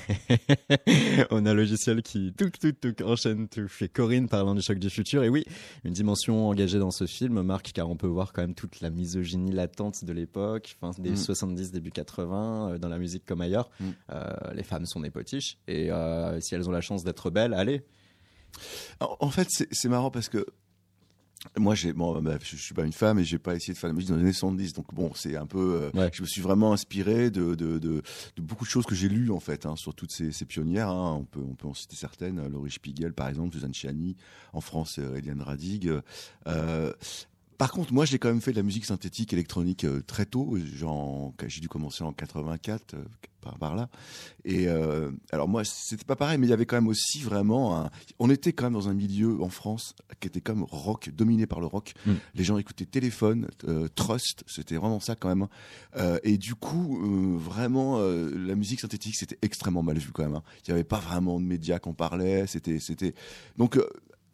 On 1.32 1.46
a 1.46 1.52
un 1.52 1.54
logiciel 1.54 2.02
qui 2.02 2.34
tout 2.38 2.50
tout 2.50 2.72
tout 2.72 3.04
enchaîne 3.04 3.48
tout 3.48 3.68
chez 3.68 3.88
Corinne 3.88 4.28
parlant 4.28 4.56
du 4.56 4.62
choc 4.62 4.80
du 4.80 4.90
futur 4.90 5.24
et 5.24 5.30
oui 5.30 5.46
une 5.84 5.94
dimension 5.94 6.50
engagée 6.50 6.80
dans 6.80 6.92
ce 6.92 7.06
film 7.06 7.42
Marc 7.42 7.72
car 7.74 7.90
on 7.90 7.96
peut 7.96 8.08
voir 8.08 8.34
quand 8.34 8.42
même 8.42 8.56
toute 8.56 8.82
la 8.82 8.90
misogynie 8.90 9.52
latente 9.52 10.04
de 10.04 10.14
l'époque 10.14 10.76
fin 10.80 10.92
des 10.98 11.12
Mm. 11.12 11.18
70 11.18 11.72
début 11.72 11.92
80 11.92 12.72
euh, 12.74 12.78
dans 12.78 12.90
la 12.90 12.98
musique 12.98 13.26
comme 13.26 13.42
ailleurs 13.42 13.70
Mm. 13.80 13.90
Euh, 14.12 14.34
les 14.54 14.64
femmes 14.64 14.86
sont 14.86 15.00
des 15.00 15.12
potiches 15.12 15.58
et 15.68 15.92
euh, 15.92 16.40
si 16.42 16.56
elles 16.56 16.68
ont 16.68 16.72
la 16.72 16.82
chance 16.82 17.04
d'être 17.04 17.30
belles 17.30 17.54
allez 17.54 17.84
En, 19.00 19.30
fait, 19.30 19.48
c'est 19.50 19.90
marrant 19.90 20.12
parce 20.12 20.30
que 20.30 20.46
moi, 21.57 21.74
j'ai 21.75 21.91
bon, 21.93 22.21
bah, 22.21 22.38
je, 22.41 22.55
je 22.55 22.62
suis 22.62 22.74
pas 22.74 22.83
une 22.83 22.93
femme 22.93 23.17
et 23.19 23.24
j'ai 23.24 23.39
pas 23.39 23.55
essayé 23.55 23.74
de 23.74 23.77
faire 23.79 23.89
de 23.89 23.93
la 23.93 23.95
musique 23.95 24.10
dans 24.12 24.15
les 24.17 24.21
années 24.24 24.33
70. 24.33 24.74
Donc 24.74 24.93
bon, 24.93 25.12
c'est 25.15 25.36
un 25.36 25.45
peu. 25.48 25.89
euh, 25.93 26.00
Ouais. 26.00 26.10
Je 26.13 26.21
me 26.21 26.27
suis 26.27 26.41
vraiment 26.41 26.71
inspiré 26.74 27.31
de, 27.31 27.55
de, 27.55 27.79
de, 27.79 28.01
de 28.36 28.41
beaucoup 28.41 28.63
de 28.65 28.69
choses 28.69 28.86
que 28.86 28.95
j'ai 28.95 29.10
lues 29.10 29.31
en 29.31 29.39
fait 29.39 29.65
hein, 29.65 29.75
sur 29.75 29.93
toutes 29.95 30.12
ces, 30.12 30.31
ces 30.31 30.45
pionnières. 30.45 30.89
hein. 30.89 31.17
On 31.19 31.24
peut 31.25 31.41
on 31.41 31.55
peut 31.55 31.67
en 31.67 31.74
citer 31.74 31.95
certaines. 31.95 32.39
euh, 32.39 32.48
Laurie 32.50 32.71
Spiegel, 32.71 33.13
par 33.13 33.27
exemple, 33.27 33.53
Suzanne 33.55 33.74
Chiani. 33.74 34.15
En 34.53 34.62
France, 34.62 34.98
euh, 35.00 35.15
Eliane 35.17 35.41
Radig. 35.41 35.91
Euh, 36.48 36.93
par 37.62 37.72
contre, 37.72 37.94
moi, 37.94 38.06
j'ai 38.06 38.18
quand 38.18 38.30
même 38.30 38.41
fait 38.41 38.53
de 38.53 38.58
la 38.58 38.63
musique 38.63 38.86
synthétique 38.86 39.34
électronique 39.34 39.84
euh, 39.84 40.01
très 40.01 40.25
tôt. 40.25 40.58
J'ai 41.46 41.62
dû 41.62 41.70
commencer 41.70 42.03
en 42.03 42.12
84, 42.12 42.96
euh, 42.96 43.03
par, 43.39 43.60
par 43.60 43.75
là. 43.75 43.88
Et 44.46 44.68
euh, 44.68 45.12
alors 45.32 45.48
moi, 45.48 45.63
c'était 45.63 46.03
pas 46.03 46.15
pareil, 46.15 46.39
mais 46.39 46.48
il 46.48 46.50
y 46.50 46.53
avait 46.53 46.65
quand 46.65 46.77
même 46.77 46.88
aussi 46.88 47.22
vraiment 47.22 47.77
un... 47.77 47.91
On 48.18 48.32
était 48.32 48.51
quand 48.51 48.63
même 48.63 48.74
dans 48.74 48.89
un 48.89 48.96
milieu 48.96 49.44
en 49.44 49.50
France 49.50 49.94
qui 50.20 50.27
était 50.27 50.41
comme 50.41 50.63
rock, 50.63 51.12
dominé 51.12 51.46
par 51.46 51.60
le 51.60 51.68
rock. 51.68 51.94
Mm. 52.08 52.13
Les 52.34 52.44
gens 52.44 52.58
écoutaient 52.58 52.88
Téléphone, 52.88 53.48
Trust, 53.94 54.44
c'était 54.48 54.77
vraiment 54.77 55.00
ça 55.00 55.13
quand 55.15 55.30
même. 55.30 55.48
Euh, 55.98 56.18
et 56.24 56.39
du 56.39 56.56
coup, 56.56 57.38
vraiment, 57.38 58.00
la 58.00 58.56
musique 58.56 58.80
synthétique, 58.80 59.15
c'était 59.15 59.38
extrêmement 59.44 59.84
mal 59.84 60.00
vu 60.00 60.12
quand 60.12 60.24
même. 60.24 60.34
hein. 60.34 60.44
Il 60.65 60.72
n'y 60.72 60.74
avait 60.74 60.84
pas 60.84 61.00
vraiment 61.00 61.39
de 61.39 61.46
médias 61.46 61.77
qu'on 61.77 61.94
parlait. 61.94 62.48
C'était, 62.48 62.80
c'était. 62.80 63.13
Donc, 63.58 63.77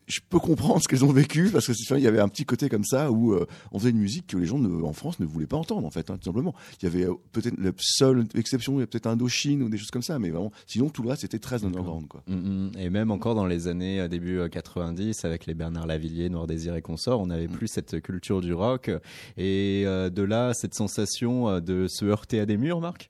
je 0.08 0.20
peux 0.30 0.40
comprendre 0.40 0.82
ce 0.82 0.88
qu'elles 0.88 1.04
ont 1.04 1.12
vécu 1.12 1.50
parce 1.52 1.68
que 1.68 1.74
il 1.96 2.02
y 2.04 2.08
avait 2.08 2.20
un 2.22 2.30
petit 2.30 2.46
côté 2.46 2.70
comme 2.70 2.86
ça 2.86 3.12
où 3.12 3.34
euh, 3.34 3.46
on 3.74 3.80
faisait 3.80 3.90
une 3.90 3.98
musique 4.00 4.28
que 4.28 4.38
les 4.38 4.46
gens 4.46 4.58
ne- 4.58 4.84
en 4.84 4.94
France 4.94 5.20
ne 5.20 5.26
voulaient 5.26 5.48
pas 5.48 5.58
entendre 5.58 5.86
en 5.86 5.92
fait, 5.92 6.10
hein, 6.10 6.18
tout 6.18 6.24
simplement. 6.24 6.56
Il 6.82 6.86
y 6.86 6.88
avait 6.88 7.06
euh, 7.06 7.14
peut-être 7.34 7.60
la 7.60 7.72
seule 7.78 8.26
exception, 8.36 8.78
il 8.78 8.80
y 8.80 8.84
a 8.84 8.88
peut-être 8.88 9.08
Indochine 9.08 9.62
ou 9.64 9.70
des 9.70 9.78
choses 9.78 9.92
comme 9.92 10.02
ça, 10.02 10.18
mais 10.18 10.30
vraiment, 10.30 10.52
sinon 10.66 10.90
tout 10.90 11.04
le 11.04 11.10
reste 11.10 11.22
c'était 11.24 11.40
très 11.40 11.66
underground 11.66 12.08
quoi. 12.08 12.24
Mm, 12.28 12.36
mm. 12.36 12.72
et 12.80 12.90
même 12.90 13.12
encore 13.12 13.36
dans 13.36 13.46
les 13.46 13.68
années 13.68 14.00
euh, 14.00 14.08
début 14.08 14.40
euh, 14.40 14.48
90 14.48 15.26
avec 15.26 15.46
les 15.46 15.54
Bernard 15.54 15.88
Lavillier 15.88 16.30
Noir 16.30 16.48
Désir 16.48 16.76
et 16.76 16.82
consorts 16.82 17.20
on 17.20 17.26
Mm. 17.26 17.30
n'avait 17.30 17.48
plus 17.50 17.68
cette 17.68 18.02
culture 18.02 18.40
du 18.42 18.54
rock 18.54 18.90
et 19.38 19.84
de 19.86 20.22
là 20.24 20.54
cette 20.54 20.74
sensation 20.74 21.60
de 21.60 21.88
se 21.90 22.06
heurter 22.06 22.40
à 22.40 22.46
des 22.46 22.56
murs 22.58 22.80
Marc? 22.80 23.10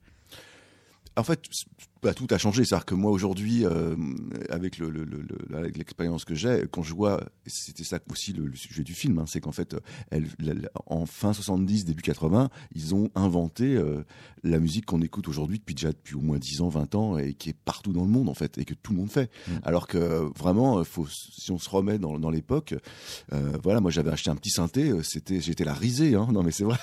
En 1.16 1.24
fait, 1.24 1.42
bah, 2.08 2.14
tout 2.14 2.28
a 2.30 2.38
changé. 2.38 2.64
C'est-à-dire 2.64 2.86
que 2.86 2.96
moi 2.96 3.12
aujourd'hui, 3.12 3.66
euh, 3.66 3.94
avec 4.50 4.78
le, 4.78 4.90
le- 4.90 5.04
le- 5.04 5.26
le- 5.50 5.58
avec 5.58 5.78
l'expérience 5.78 6.24
que 6.24 6.36
j'ai, 6.36 6.64
quand 6.72 6.82
je 6.84 6.94
vois, 6.94 7.22
c'était 7.46 7.84
ça 7.84 8.00
aussi 8.10 8.32
le, 8.32 8.50
sujet 8.56 8.84
du 8.84 8.94
film, 8.94 9.20
hein, 9.20 9.26
c'est 9.28 9.42
qu'en 9.42 9.52
fait, 9.52 9.76
elle, 10.10 10.26
la- 10.40 10.54
la- 10.54 10.70
en 10.86 11.06
fin 11.06 11.34
70, 11.34 11.84
début 11.84 12.02
80, 12.04 12.50
ils 12.74 12.96
ont 12.96 13.10
inventé 13.14 13.76
euh, 13.76 14.06
la 14.44 14.60
musique 14.60 14.86
qu'on 14.86 15.02
écoute 15.02 15.28
aujourd'hui 15.28 15.60
depuis 15.60 15.76
déjà 15.76 15.90
depuis 15.90 16.16
au 16.16 16.22
moins 16.22 16.38
10 16.38 16.62
ans, 16.62 16.70
20 16.70 16.96
ans, 16.96 17.18
et 17.18 17.34
qui 17.34 17.50
est 17.50 17.56
partout 17.66 17.92
dans 17.92 18.04
le 18.06 18.10
monde 18.10 18.30
en 18.30 18.34
fait, 18.34 18.58
et 18.58 18.64
que 18.64 18.74
tout 18.74 18.94
le 18.94 19.00
monde 19.00 19.12
fait. 19.12 19.30
Mm. 19.50 19.52
Alors 19.64 19.88
que 19.88 20.30
vraiment, 20.40 20.80
euh, 20.80 20.84
faut, 20.86 21.08
si 21.10 21.52
on 21.52 21.60
se 21.60 21.70
remet 21.70 21.98
dans, 22.00 22.18
dans 22.20 22.30
l'époque, 22.30 22.74
euh, 23.34 23.52
voilà, 23.62 23.82
moi 23.82 23.92
j'avais 23.92 24.12
acheté 24.12 24.30
un 24.30 24.36
petit 24.38 24.52
synthé, 24.52 24.94
c'était, 25.04 25.42
j'étais 25.42 25.66
la 25.66 25.74
risée, 25.74 26.16
hein, 26.16 26.30
non 26.32 26.42
mais 26.42 26.52
c'est 26.52 26.64
vrai. 26.64 26.78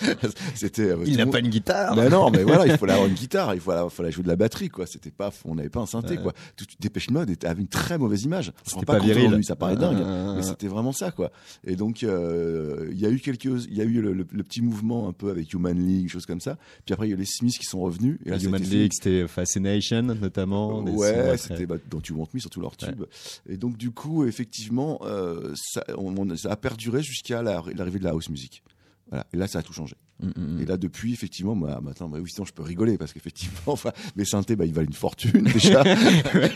c'était. 0.54 0.94
il 1.06 1.16
n'a 1.18 1.24
monde- 1.26 1.32
pas 1.32 1.40
une 1.40 1.48
guitare 1.50 1.94
mais 1.94 2.08
non, 2.08 2.30
mais 2.30 2.42
voilà, 2.42 2.66
il 2.66 2.78
fallait 2.78 2.92
avoir 2.92 3.08
une 3.08 3.14
guitare, 3.14 3.54
il 3.54 3.60
fallait, 3.60 3.90
fallait 3.90 4.10
jouer 4.12 4.22
de 4.22 4.28
la 4.28 4.36
batterie, 4.36 4.61
quoi. 4.68 4.86
C'était 4.86 5.10
pas, 5.10 5.30
on 5.44 5.54
n'avait 5.54 5.68
pas 5.68 5.80
un 5.80 5.86
synthé, 5.86 6.16
Ouais. 6.16 6.22
quoi. 6.22 6.32
Tout 6.56 6.64
Dépêche 6.80 7.10
Mode 7.10 7.30
était- 7.30 7.46
avait 7.46 7.60
une 7.62 7.68
très 7.68 7.98
mauvaise 7.98 8.22
image. 8.24 8.52
C'était 8.64 8.84
pas, 8.86 8.98
pas 8.98 9.04
viril. 9.04 9.42
ça 9.44 9.56
paraît 9.56 9.76
dingue, 9.76 9.98
Ah, 10.00 10.04
ah, 10.06 10.26
ah. 10.30 10.34
mais 10.36 10.42
c'était 10.42 10.68
vraiment 10.68 10.92
ça, 10.92 11.10
quoi. 11.10 11.30
Et 11.64 11.76
donc, 11.76 12.02
euh, 12.02 12.88
il 12.92 12.98
y 13.00 13.06
a 13.06 13.10
eu 13.10 13.18
quelques, 13.20 13.44
il 13.44 13.74
y 13.76 13.80
a 13.80 13.84
eu 13.84 14.00
le, 14.00 14.12
le- 14.12 14.26
le 14.30 14.42
petit 14.42 14.62
mouvement 14.62 15.08
un 15.08 15.12
peu 15.12 15.30
avec 15.30 15.52
Human 15.52 15.76
League, 15.78 16.08
choses 16.08 16.26
comme 16.26 16.40
ça. 16.40 16.56
Puis 16.84 16.92
après, 16.92 17.08
il 17.08 17.10
y 17.10 17.14
a 17.14 17.16
les 17.16 17.24
Smiths 17.26 17.58
qui 17.58 17.66
sont 17.66 17.80
revenus. 17.80 18.18
Et 18.24 18.30
là, 18.30 18.38
Human 18.38 18.62
League, 18.62 18.92
c'était 18.94 19.26
Fascination 19.28 20.02
notamment. 20.02 20.82
Ouais, 20.82 21.36
c'était 21.38 21.66
bah, 21.66 21.76
Don't 21.90 22.02
You 22.08 22.16
Want 22.16 22.28
Me, 22.34 22.40
surtout 22.40 22.60
leur 22.60 22.76
tube. 22.76 23.04
Et 23.48 23.56
donc, 23.56 23.76
du 23.76 23.90
coup, 23.90 24.24
effectivement, 24.24 24.98
euh, 25.02 25.52
ça, 25.56 25.84
on- 25.96 26.16
on- 26.16 26.36
ça 26.36 26.50
a 26.52 26.56
perduré 26.56 27.02
jusqu'à 27.02 27.42
la- 27.42 27.62
l'arrivée 27.74 27.98
de 27.98 28.04
la 28.04 28.10
house 28.10 28.28
music. 28.28 28.62
Voilà. 29.08 29.26
Et 29.32 29.36
là, 29.36 29.46
ça 29.46 29.58
a 29.58 29.62
tout 29.62 29.72
changé. 29.72 29.94
Mm, 30.20 30.26
mm, 30.28 30.32
mm. 30.36 30.60
Et 30.60 30.64
là, 30.66 30.76
depuis, 30.76 31.12
effectivement, 31.12 31.54
moi, 31.54 31.80
maintenant, 31.80 32.08
bah, 32.08 32.18
oui, 32.20 32.30
sinon, 32.30 32.44
je 32.44 32.52
peux 32.52 32.62
rigoler 32.62 32.98
parce 32.98 33.12
qu'effectivement, 33.12 33.58
enfin, 33.66 33.92
mes 34.16 34.24
synthés, 34.24 34.56
bah, 34.56 34.64
ils 34.64 34.74
valent 34.74 34.86
une 34.88 34.94
fortune 34.94 35.42
déjà. 35.44 35.82
Donc, 35.84 36.36
euh, 36.36 36.48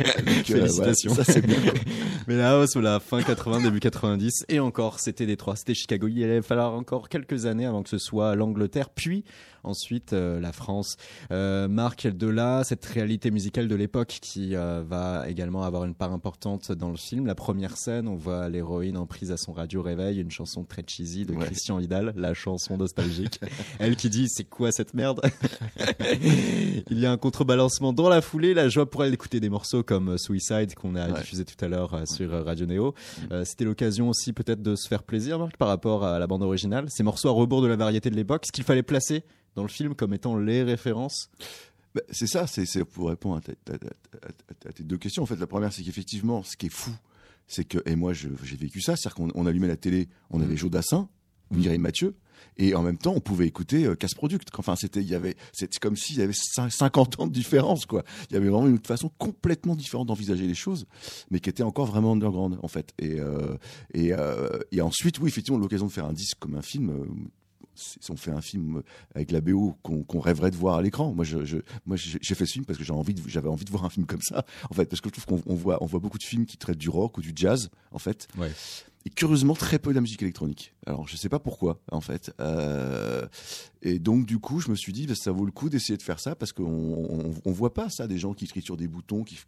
Félicitations. 0.44 1.12
voilà, 1.12 1.24
ça, 1.24 1.32
c'est 1.32 1.46
bien. 1.46 1.58
Mais 2.28 2.36
la 2.36 2.58
hausse, 2.58 2.76
la 2.76 3.00
fin 3.00 3.22
80, 3.22 3.62
début 3.62 3.80
90, 3.80 4.46
et 4.48 4.60
encore, 4.60 5.00
c'était 5.00 5.26
Détroit, 5.26 5.56
c'était 5.56 5.74
Chicago. 5.74 6.08
Il 6.08 6.22
allait 6.22 6.42
falloir 6.42 6.74
encore 6.74 7.08
quelques 7.08 7.46
années 7.46 7.66
avant 7.66 7.82
que 7.82 7.88
ce 7.88 7.98
soit 7.98 8.34
l'Angleterre, 8.34 8.90
puis 8.90 9.24
ensuite 9.66 10.12
euh, 10.12 10.40
la 10.40 10.52
France. 10.52 10.96
Euh, 11.30 11.68
Marc, 11.68 12.06
de 12.06 12.26
là, 12.26 12.64
cette 12.64 12.84
réalité 12.84 13.30
musicale 13.30 13.68
de 13.68 13.74
l'époque 13.74 14.18
qui 14.22 14.54
euh, 14.54 14.82
va 14.86 15.28
également 15.28 15.64
avoir 15.64 15.84
une 15.84 15.94
part 15.94 16.12
importante 16.12 16.72
dans 16.72 16.90
le 16.90 16.96
film. 16.96 17.26
La 17.26 17.34
première 17.34 17.76
scène, 17.76 18.08
on 18.08 18.14
voit 18.14 18.48
l'héroïne 18.48 18.96
en 18.96 19.06
prise 19.06 19.32
à 19.32 19.36
son 19.36 19.52
radio 19.52 19.82
réveil, 19.82 20.20
une 20.20 20.30
chanson 20.30 20.64
très 20.64 20.82
cheesy 20.86 21.24
de 21.24 21.36
Ouais. 21.36 21.44
Christian 21.44 21.76
Vidal, 21.76 22.14
la 22.16 22.32
chanson 22.32 22.78
nostalgique. 22.78 23.40
Elle 23.78 23.96
qui 23.96 24.10
dit 24.10 24.28
c'est 24.28 24.44
quoi 24.44 24.72
cette 24.72 24.94
merde 24.94 25.20
Il 26.90 26.98
y 26.98 27.06
a 27.06 27.12
un 27.12 27.16
contrebalancement 27.16 27.92
dans 27.92 28.08
la 28.08 28.20
foulée, 28.20 28.54
la 28.54 28.68
joie 28.68 28.88
pour 28.88 29.04
elle 29.04 29.10
d'écouter 29.10 29.40
des 29.40 29.48
morceaux 29.48 29.82
comme 29.82 30.10
euh, 30.10 30.18
Suicide 30.18 30.74
qu'on 30.74 30.94
a 30.94 31.06
Ouais. 31.08 31.20
diffusé 31.20 31.44
tout 31.44 31.62
à 31.64 31.68
l'heure 31.68 31.94
euh, 31.94 32.04
sur 32.06 32.32
euh, 32.34 32.42
Radio 32.42 32.66
Néo. 32.66 32.94
Euh, 33.30 33.44
C'était 33.44 33.64
l'occasion 33.64 34.08
aussi 34.08 34.32
peut-être 34.32 34.60
de 34.62 34.74
se 34.74 34.88
faire 34.88 35.02
plaisir 35.02 35.38
Marc, 35.38 35.56
par 35.56 35.68
rapport 35.68 36.04
à 36.04 36.18
la 36.18 36.26
bande 36.26 36.42
originale. 36.42 36.86
Ces 36.88 37.02
morceaux 37.02 37.28
à 37.28 37.32
rebours 37.32 37.62
de 37.62 37.68
la 37.68 37.76
variété 37.76 38.10
de 38.10 38.16
l'époque, 38.16 38.44
ce 38.46 38.52
qu'il 38.52 38.64
fallait 38.64 38.82
placer 38.82 39.22
dans 39.54 39.62
le 39.62 39.68
film 39.68 39.94
comme 39.94 40.12
étant 40.14 40.36
les 40.36 40.62
références? 40.62 41.30
Bah, 41.94 42.02
c'est 42.10 42.26
ça, 42.26 42.46
c'est 42.46 42.84
pour 42.84 43.08
répondre 43.08 43.36
à, 43.36 43.40
ta- 43.40 43.54
ta- 43.64 43.78
ta- 43.78 43.88
ta- 43.88 44.68
à 44.68 44.72
tes 44.72 44.82
deux 44.82 44.98
questions. 44.98 45.22
En 45.22 45.26
fait, 45.26 45.36
la 45.36 45.46
première, 45.46 45.72
c'est 45.72 45.82
qu'effectivement, 45.82 46.42
ce 46.42 46.56
qui 46.56 46.66
est 46.66 46.70
fou, 46.72 46.90
c'est 47.46 47.64
que, 47.64 47.78
et 47.86 47.94
moi, 47.96 48.12
j'ai 48.12 48.28
vécu 48.56 48.80
ça, 48.80 48.96
c'est-à-dire 48.96 49.14
qu'on 49.14 49.28
on 49.34 49.46
allumait 49.46 49.68
la 49.68 49.76
télé, 49.76 50.08
on 50.30 50.40
avait 50.40 50.56
Joe 50.56 50.70
Dassin, 50.70 51.08
Mireille 51.52 51.78
Mathieu, 51.78 52.14
et 52.56 52.74
en 52.74 52.82
même 52.82 52.98
temps, 52.98 53.12
on 53.14 53.20
pouvait 53.20 53.46
écouter 53.46 53.84
euh, 53.86 53.94
Casse 53.94 54.14
Product. 54.14 54.48
Enfin, 54.58 54.76
c'était, 54.76 55.00
il 55.00 55.08
y 55.08 55.14
avait, 55.14 55.36
c'est 55.52 55.78
comme 55.78 55.96
s'il 55.96 56.18
y 56.18 56.22
avait 56.22 56.32
cin- 56.32 56.70
50 56.70 57.20
ans 57.20 57.26
de 57.26 57.32
différence, 57.32 57.86
quoi. 57.86 58.04
Il 58.30 58.34
y 58.34 58.36
avait 58.36 58.48
vraiment 58.48 58.68
une 58.68 58.78
façon 58.78 59.10
complètement 59.18 59.74
différente 59.76 60.06
d'envisager 60.08 60.46
les 60.46 60.54
choses, 60.54 60.86
mais 61.30 61.40
qui 61.40 61.50
était 61.50 61.62
encore 61.62 61.86
vraiment 61.86 62.12
underground, 62.12 62.58
en 62.62 62.68
fait. 62.68 62.92
Et, 62.98 63.20
euh, 63.20 63.56
et, 63.94 64.12
euh, 64.12 64.58
et 64.72 64.80
ensuite, 64.80 65.18
oui, 65.20 65.28
effectivement, 65.28 65.58
l'occasion 65.58 65.86
de 65.86 65.92
faire 65.92 66.06
un 66.06 66.12
disque 66.12 66.38
comme 66.38 66.54
un 66.54 66.62
film. 66.62 66.92
si 67.74 68.10
on 68.10 68.16
fait 68.16 68.30
un 68.30 68.40
film 68.40 68.82
avec 69.14 69.30
la 69.30 69.40
BO 69.42 69.76
qu'on 69.82 70.02
qu'on 70.02 70.20
rêverait 70.20 70.50
de 70.50 70.56
voir 70.56 70.76
à 70.76 70.82
l'écran. 70.82 71.12
Moi, 71.12 71.24
je, 71.24 71.58
moi, 71.84 71.96
j'ai 71.96 72.34
fait 72.34 72.46
ce 72.46 72.52
film 72.52 72.64
parce 72.64 72.78
que 72.78 72.84
j'avais 72.84 72.98
envie, 72.98 73.14
de, 73.14 73.70
voir 73.70 73.84
un 73.84 73.90
film 73.90 74.06
comme 74.06 74.22
ça, 74.22 74.46
en 74.70 74.74
fait, 74.74 74.86
parce 74.86 75.00
que 75.02 75.10
je 75.10 75.20
trouve 75.20 75.42
qu'on 75.42 75.52
on 75.52 75.54
voit, 75.54 75.82
on 75.82 75.86
voit 75.86 76.00
beaucoup 76.00 76.18
de 76.18 76.24
films 76.24 76.46
qui 76.46 76.56
traitent 76.56 76.78
du 76.78 76.88
rock 76.88 77.18
ou 77.18 77.20
du 77.20 77.32
jazz, 77.34 77.70
en 77.92 77.98
fait. 77.98 78.28
Et 79.06 79.10
curieusement 79.10 79.54
très 79.54 79.78
peu 79.78 79.90
de 79.90 79.94
la 79.94 80.00
musique 80.00 80.20
électronique. 80.22 80.74
Alors, 80.84 81.06
je 81.06 81.16
sais 81.16 81.28
pas 81.28 81.38
pourquoi, 81.38 81.78
en 81.92 82.00
fait. 82.00 82.34
Euh, 82.40 83.24
et 83.80 84.00
donc, 84.00 84.26
du 84.26 84.40
coup, 84.40 84.58
je 84.58 84.68
me 84.68 84.74
suis 84.74 84.92
dit, 84.92 85.06
bah, 85.06 85.14
ça 85.14 85.30
vaut 85.30 85.44
le 85.44 85.52
coup 85.52 85.68
d'essayer 85.70 85.96
de 85.96 86.02
faire 86.02 86.18
ça 86.18 86.34
parce 86.34 86.52
qu'on 86.52 86.64
on, 86.64 87.34
on 87.44 87.52
voit 87.52 87.72
pas 87.72 87.88
ça, 87.88 88.08
des 88.08 88.18
gens 88.18 88.34
qui 88.34 88.48
triturent 88.48 88.76
des 88.76 88.88
boutons, 88.88 89.22
qui, 89.22 89.38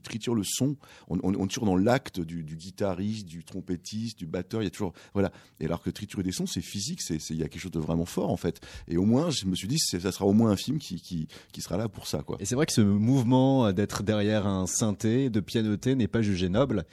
triturent 0.00 0.34
le 0.34 0.42
son. 0.42 0.76
On, 1.08 1.18
on, 1.22 1.34
on 1.38 1.44
est 1.44 1.48
toujours 1.48 1.66
dans 1.66 1.76
l'acte 1.76 2.18
du, 2.18 2.42
guitariste, 2.42 3.26
du 3.26 3.44
trompettiste, 3.44 4.18
du 4.18 4.26
batteur. 4.26 4.62
Il 4.62 4.64
y 4.64 4.68
a 4.68 4.70
toujours, 4.70 4.94
voilà. 5.12 5.30
Et 5.60 5.66
alors 5.66 5.82
que 5.82 5.90
triturer 5.90 6.22
des 6.22 6.32
sons, 6.32 6.46
c'est 6.46 6.62
physique, 6.62 7.00
il 7.10 7.36
y 7.36 7.42
a 7.42 7.48
quelque 7.48 7.60
chose 7.60 7.72
de 7.72 7.80
vraiment 7.80 8.06
fort, 8.06 8.30
en 8.30 8.38
fait. 8.38 8.62
Et 8.88 8.96
au 8.96 9.04
moins, 9.04 9.28
je 9.28 9.44
me 9.44 9.54
suis 9.54 9.68
dit, 9.68 9.78
ça 9.78 10.12
sera 10.12 10.24
au 10.24 10.32
moins 10.32 10.50
un 10.50 10.56
film 10.56 10.78
qui, 10.78 10.98
qui, 10.98 11.28
qui 11.52 11.60
sera 11.60 11.76
là 11.76 11.90
pour 11.90 12.06
ça, 12.06 12.22
quoi. 12.22 12.38
Et 12.40 12.46
c'est 12.46 12.54
vrai 12.54 12.64
que 12.64 12.72
ce 12.72 12.80
mouvement 12.80 13.70
d'être 13.74 14.02
derrière 14.02 14.46
un 14.46 14.66
synthé, 14.66 15.28
de 15.28 15.40
pianoter, 15.40 15.94
n'est 15.94 16.08
pas 16.08 16.22
jugé 16.22 16.48
noble. 16.48 16.86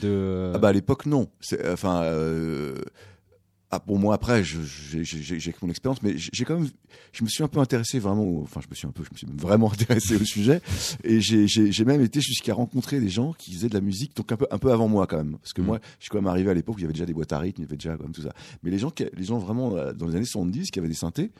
De... 0.00 0.52
Ah 0.54 0.58
bah 0.58 0.68
à 0.68 0.72
l'époque 0.72 1.06
non. 1.06 1.28
C'est 1.40 1.70
enfin 1.70 2.02
euh, 2.02 2.76
ah, 3.70 3.80
pour 3.80 3.98
moi 3.98 4.14
après 4.14 4.44
j'ai 4.44 4.58
mon 5.62 5.70
expérience 5.70 6.02
mais 6.02 6.14
j'ai 6.16 6.44
quand 6.44 6.58
même 6.58 6.68
je 7.12 7.24
me 7.24 7.28
suis 7.28 7.42
un 7.42 7.48
peu 7.48 7.58
intéressé 7.58 7.98
vraiment 7.98 8.22
au- 8.22 8.42
enfin 8.42 8.60
je 8.62 8.68
me 8.68 8.74
suis 8.74 8.86
un 8.86 8.90
peu 8.90 9.02
je 9.02 9.10
me 9.12 9.16
suis 9.16 9.26
vraiment 9.34 9.72
intéressé 9.72 10.16
au 10.16 10.24
sujet 10.24 10.60
et 11.04 11.20
j'ai 11.20 11.84
même 11.86 12.02
été 12.02 12.20
jusqu'à 12.20 12.52
rencontrer 12.52 13.00
des 13.00 13.08
gens 13.08 13.32
qui 13.32 13.52
faisaient 13.54 13.70
de 13.70 13.74
la 13.74 13.80
musique 13.80 14.14
donc 14.14 14.30
un 14.30 14.36
peu 14.36 14.46
un 14.50 14.58
peu 14.58 14.70
avant 14.72 14.88
moi 14.88 15.06
quand 15.06 15.16
même 15.16 15.38
parce 15.38 15.54
que 15.54 15.62
Mm. 15.62 15.66
moi 15.66 15.78
je 15.98 16.04
suis 16.04 16.10
quand 16.10 16.18
même 16.18 16.26
arrivé 16.26 16.50
à 16.50 16.54
l'époque 16.54 16.76
où 16.76 16.78
il 16.80 16.82
y 16.82 16.84
avait 16.84 16.92
déjà 16.92 17.06
des 17.06 17.14
boîtes 17.14 17.32
à 17.32 17.38
rythme 17.38 17.62
il 17.62 17.64
y 17.64 17.68
avait 17.68 17.76
déjà 17.76 17.96
quand 17.96 18.02
même 18.04 18.12
tout 18.12 18.22
ça 18.22 18.34
mais 18.62 18.70
les 18.70 18.78
gens 18.78 18.92
les 19.16 19.24
gens 19.24 19.38
vraiment 19.38 19.74
euh, 19.76 19.92
dans 19.94 20.06
les 20.06 20.16
années 20.16 20.24
70 20.26 20.70
qui 20.70 20.78
avaient 20.78 20.88
des 20.88 20.94
synthés 20.94 21.30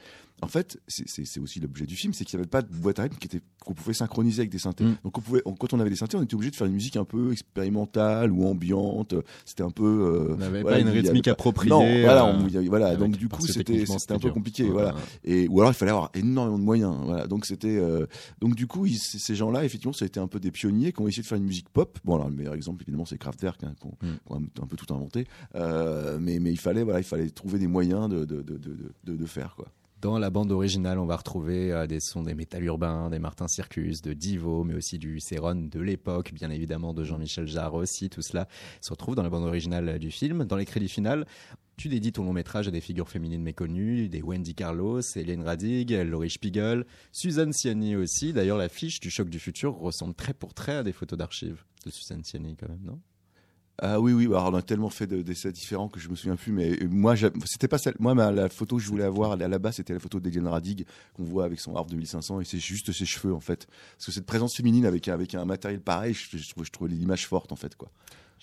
en 0.43 0.49
fait, 0.49 0.79
c'est- 0.89 1.39
aussi 1.41 1.61
l'objet 1.61 1.87
du 1.87 1.97
film, 1.97 2.13
c'est 2.13 2.25
qu'il 2.25 2.37
n'y 2.39 2.43
avait 2.43 2.51
pas 2.51 2.63
de 2.63 2.73
boîte 2.75 2.99
à 2.99 3.05
rythme 3.05 3.17
qu'on 3.65 3.75
pouvait 3.75 3.95
synchroniser 3.95 4.41
avec 4.41 4.51
des 4.51 4.59
synthés. 4.59 4.85
Mm. 4.85 4.97
Donc 5.05 5.17
on 5.19 5.21
pouvait, 5.21 5.43
on- 5.45 5.55
quand 5.55 5.73
on 5.73 5.81
avait 5.81 5.89
des 5.91 5.97
synthés, 5.97 6.17
on 6.17 6.23
était 6.23 6.35
obligé 6.35 6.51
de 6.51 6.57
faire 6.57 6.67
une 6.67 6.73
musique 6.75 6.97
un 6.97 7.05
peu 7.05 7.33
expérimentale 7.33 8.31
ou 8.33 8.45
ambiante. 8.47 9.15
C'était 9.45 9.63
un 9.63 9.71
peu. 9.71 9.85
euh, 9.85 10.35
On 10.35 10.37
n'avait 10.37 10.63
voilà, 10.63 10.77
pas 10.77 10.81
une 10.83 10.89
avait 10.89 11.01
rythmique 11.01 11.29
appropriée. 11.29 11.71
Non, 11.71 11.79
voilà, 11.81 12.25
euh, 12.27 12.33
on- 12.35 12.47
il 12.49 12.53
y 12.55 12.57
avait- 12.59 12.69
voilà. 12.69 12.89
avec- 12.89 12.99
Donc 12.99 13.17
du 13.17 13.29
coup, 13.29 13.47
c'était 13.47 13.85
un 14.13 14.19
peu 14.19 14.31
compliqué, 14.31 14.65
Ouais, 14.65 14.71
voilà. 14.71 14.95
ouais. 14.95 15.01
Et 15.25 15.49
ou 15.49 15.61
alors 15.61 15.71
il 15.73 15.75
fallait 15.75 15.93
avoir 15.93 16.11
énormément 16.15 16.59
de 16.59 16.65
moyens, 16.65 16.97
voilà. 17.05 17.27
Donc 17.27 17.47
c'était, 17.47 17.77
euh, 17.79 18.07
donc 18.41 18.55
du 18.57 18.67
coup, 18.67 18.87
ils- 18.87 18.99
ces 18.99 19.35
gens-là, 19.35 19.65
effectivement, 19.65 19.93
ça 19.93 20.05
a 20.05 20.07
été 20.07 20.19
un 20.21 20.27
peu 20.27 20.41
des 20.41 20.51
pionniers 20.51 20.93
qui 20.93 21.01
ont 21.01 21.09
essayé 21.09 21.23
de 21.23 21.27
faire 21.29 21.39
une 21.39 21.45
musique 21.45 21.69
pop. 21.69 21.99
Bon, 22.05 22.17
alors 22.17 22.29
le 22.29 22.35
meilleur 22.35 22.55
exemple, 22.55 22.83
évidemment, 22.83 23.05
c'est 23.07 23.19
Kraftwerk, 23.19 23.63
hein, 23.65 23.75
qui 23.81 23.87
ont, 23.87 23.97
Mm. 24.03 24.07
ont 24.31 24.43
un, 24.63 24.67
peu 24.67 24.77
tout 24.77 24.93
inventé. 24.93 25.27
Mais 25.55 26.39
mais 26.41 26.51
il 26.51 26.59
fallait, 26.59 26.83
voilà, 26.83 27.01
il 27.01 27.05
fallait 27.05 27.31
trouver 27.31 27.59
des 27.59 27.67
moyens 27.69 28.09
de 28.09 28.25
de 28.25 28.43
de 28.43 28.57
de, 28.57 28.77
de, 29.05 29.17
de 29.17 29.27
faire 29.27 29.55
quoi. 29.57 29.67
Dans 30.03 30.19
la 30.19 30.31
bande 30.31 30.51
originale, 30.51 30.99
on 30.99 31.07
va 31.07 31.15
retrouver 31.15 31.71
euh, 31.71 31.87
des 31.87 32.01
sons 32.01 32.25
des 32.25 32.35
métal 32.35 32.65
urbains, 32.65 33.09
des 33.09 33.21
Martin 33.21 33.47
Circus, 33.47 34.03
de 34.03 34.15
Divo, 34.15 34.65
mais 34.65 34.75
aussi 34.75 34.99
du 34.99 35.21
Céron 35.21 35.55
de 35.55 35.79
l'époque, 35.79 36.33
bien 36.35 36.51
évidemment 36.51 36.93
de 36.93 37.05
Jean-Michel 37.05 37.47
Jarre 37.47 37.75
aussi. 37.75 38.11
Tout 38.11 38.21
cela 38.21 38.49
se 38.81 38.91
retrouve 38.91 39.15
dans 39.15 39.23
la 39.23 39.31
bande 39.31 39.45
originale 39.45 40.01
du 40.01 40.11
film. 40.11 40.45
Dans 40.45 40.57
les 40.57 40.65
crédits 40.65 40.89
finales, 40.89 41.25
tu 41.77 41.89
dédies 41.89 42.11
ton 42.11 42.25
long 42.25 42.33
métrage 42.33 42.67
à 42.67 42.73
des 42.73 42.81
figures 42.81 43.09
féminines 43.09 43.45
méconnues, 43.45 44.09
des 44.09 44.23
Wendy 44.23 44.57
Carlos, 44.57 45.03
Hélène 45.15 45.45
Radig, 45.45 45.93
Laurie 45.93 46.31
Spiegel, 46.31 46.85
Suzanne 47.13 47.53
Ciani 47.53 47.95
aussi. 47.95 48.33
D'ailleurs, 48.33 48.59
l'affiche 48.59 48.99
du 48.99 49.09
Choc 49.09 49.31
du 49.31 49.39
futur 49.39 49.77
ressemble 49.77 50.15
très 50.15 50.35
pour 50.35 50.53
trait 50.53 50.79
à 50.79 50.83
des 50.83 50.93
photos 50.93 51.17
d'archives 51.17 51.63
de 51.87 51.93
Suzanne 51.93 52.25
Ciani 52.25 52.57
quand 52.57 52.69
même, 52.69 52.83
non? 52.83 53.01
Ah 53.85 53.99
oui, 53.99 54.13
oui, 54.13 54.27
alors 54.27 54.51
on 54.53 54.55
a 54.55 54.63
tellement 54.63 54.91
fait 54.91 55.09
de- 55.09 55.23
d'essais 55.23 55.51
différents 55.51 55.89
que 55.89 55.99
je 55.99 56.09
me 56.09 56.15
souviens 56.15 56.37
plus, 56.37 56.53
mais 56.53 56.71
euh, 56.81 56.89
moi, 56.89 57.17
c'était 57.47 57.67
pas 57.67 57.79
celle, 57.79 57.97
moi, 57.99 58.15
la 58.31 58.49
photo 58.49 58.77
que 58.77 58.83
je 58.83 58.89
voulais 58.89 59.03
avoir 59.03 59.33
à 59.33 59.37
la 59.37 59.59
base, 59.59 59.75
c'était 59.77 59.93
la 59.93 59.99
photo 59.99 60.21
d'Eliane 60.21 60.47
Radig 60.47 60.87
qu'on 61.15 61.25
voit 61.25 61.45
avec 61.45 61.59
son 61.59 61.75
Harp 61.75 61.89
2500 61.91 62.41
et 62.41 62.45
c'est 62.45 62.61
juste 62.61 62.93
ses 62.93 63.05
cheveux, 63.07 63.35
en 63.35 63.41
fait. 63.41 63.67
Parce 63.97 64.07
que 64.07 64.13
cette 64.13 64.25
présence 64.27 64.55
féminine 64.57 64.87
avec, 64.87 65.09
avec 65.09 65.35
un 65.35 65.45
matériel 65.45 65.81
pareil, 65.81 66.15
je, 66.15 66.37
je, 66.39 66.53
je 66.63 66.71
trouvais 66.71 66.91
l'image 66.91 67.27
forte, 67.27 67.51
en 67.51 67.57
fait, 67.57 67.75
quoi. 67.75 67.91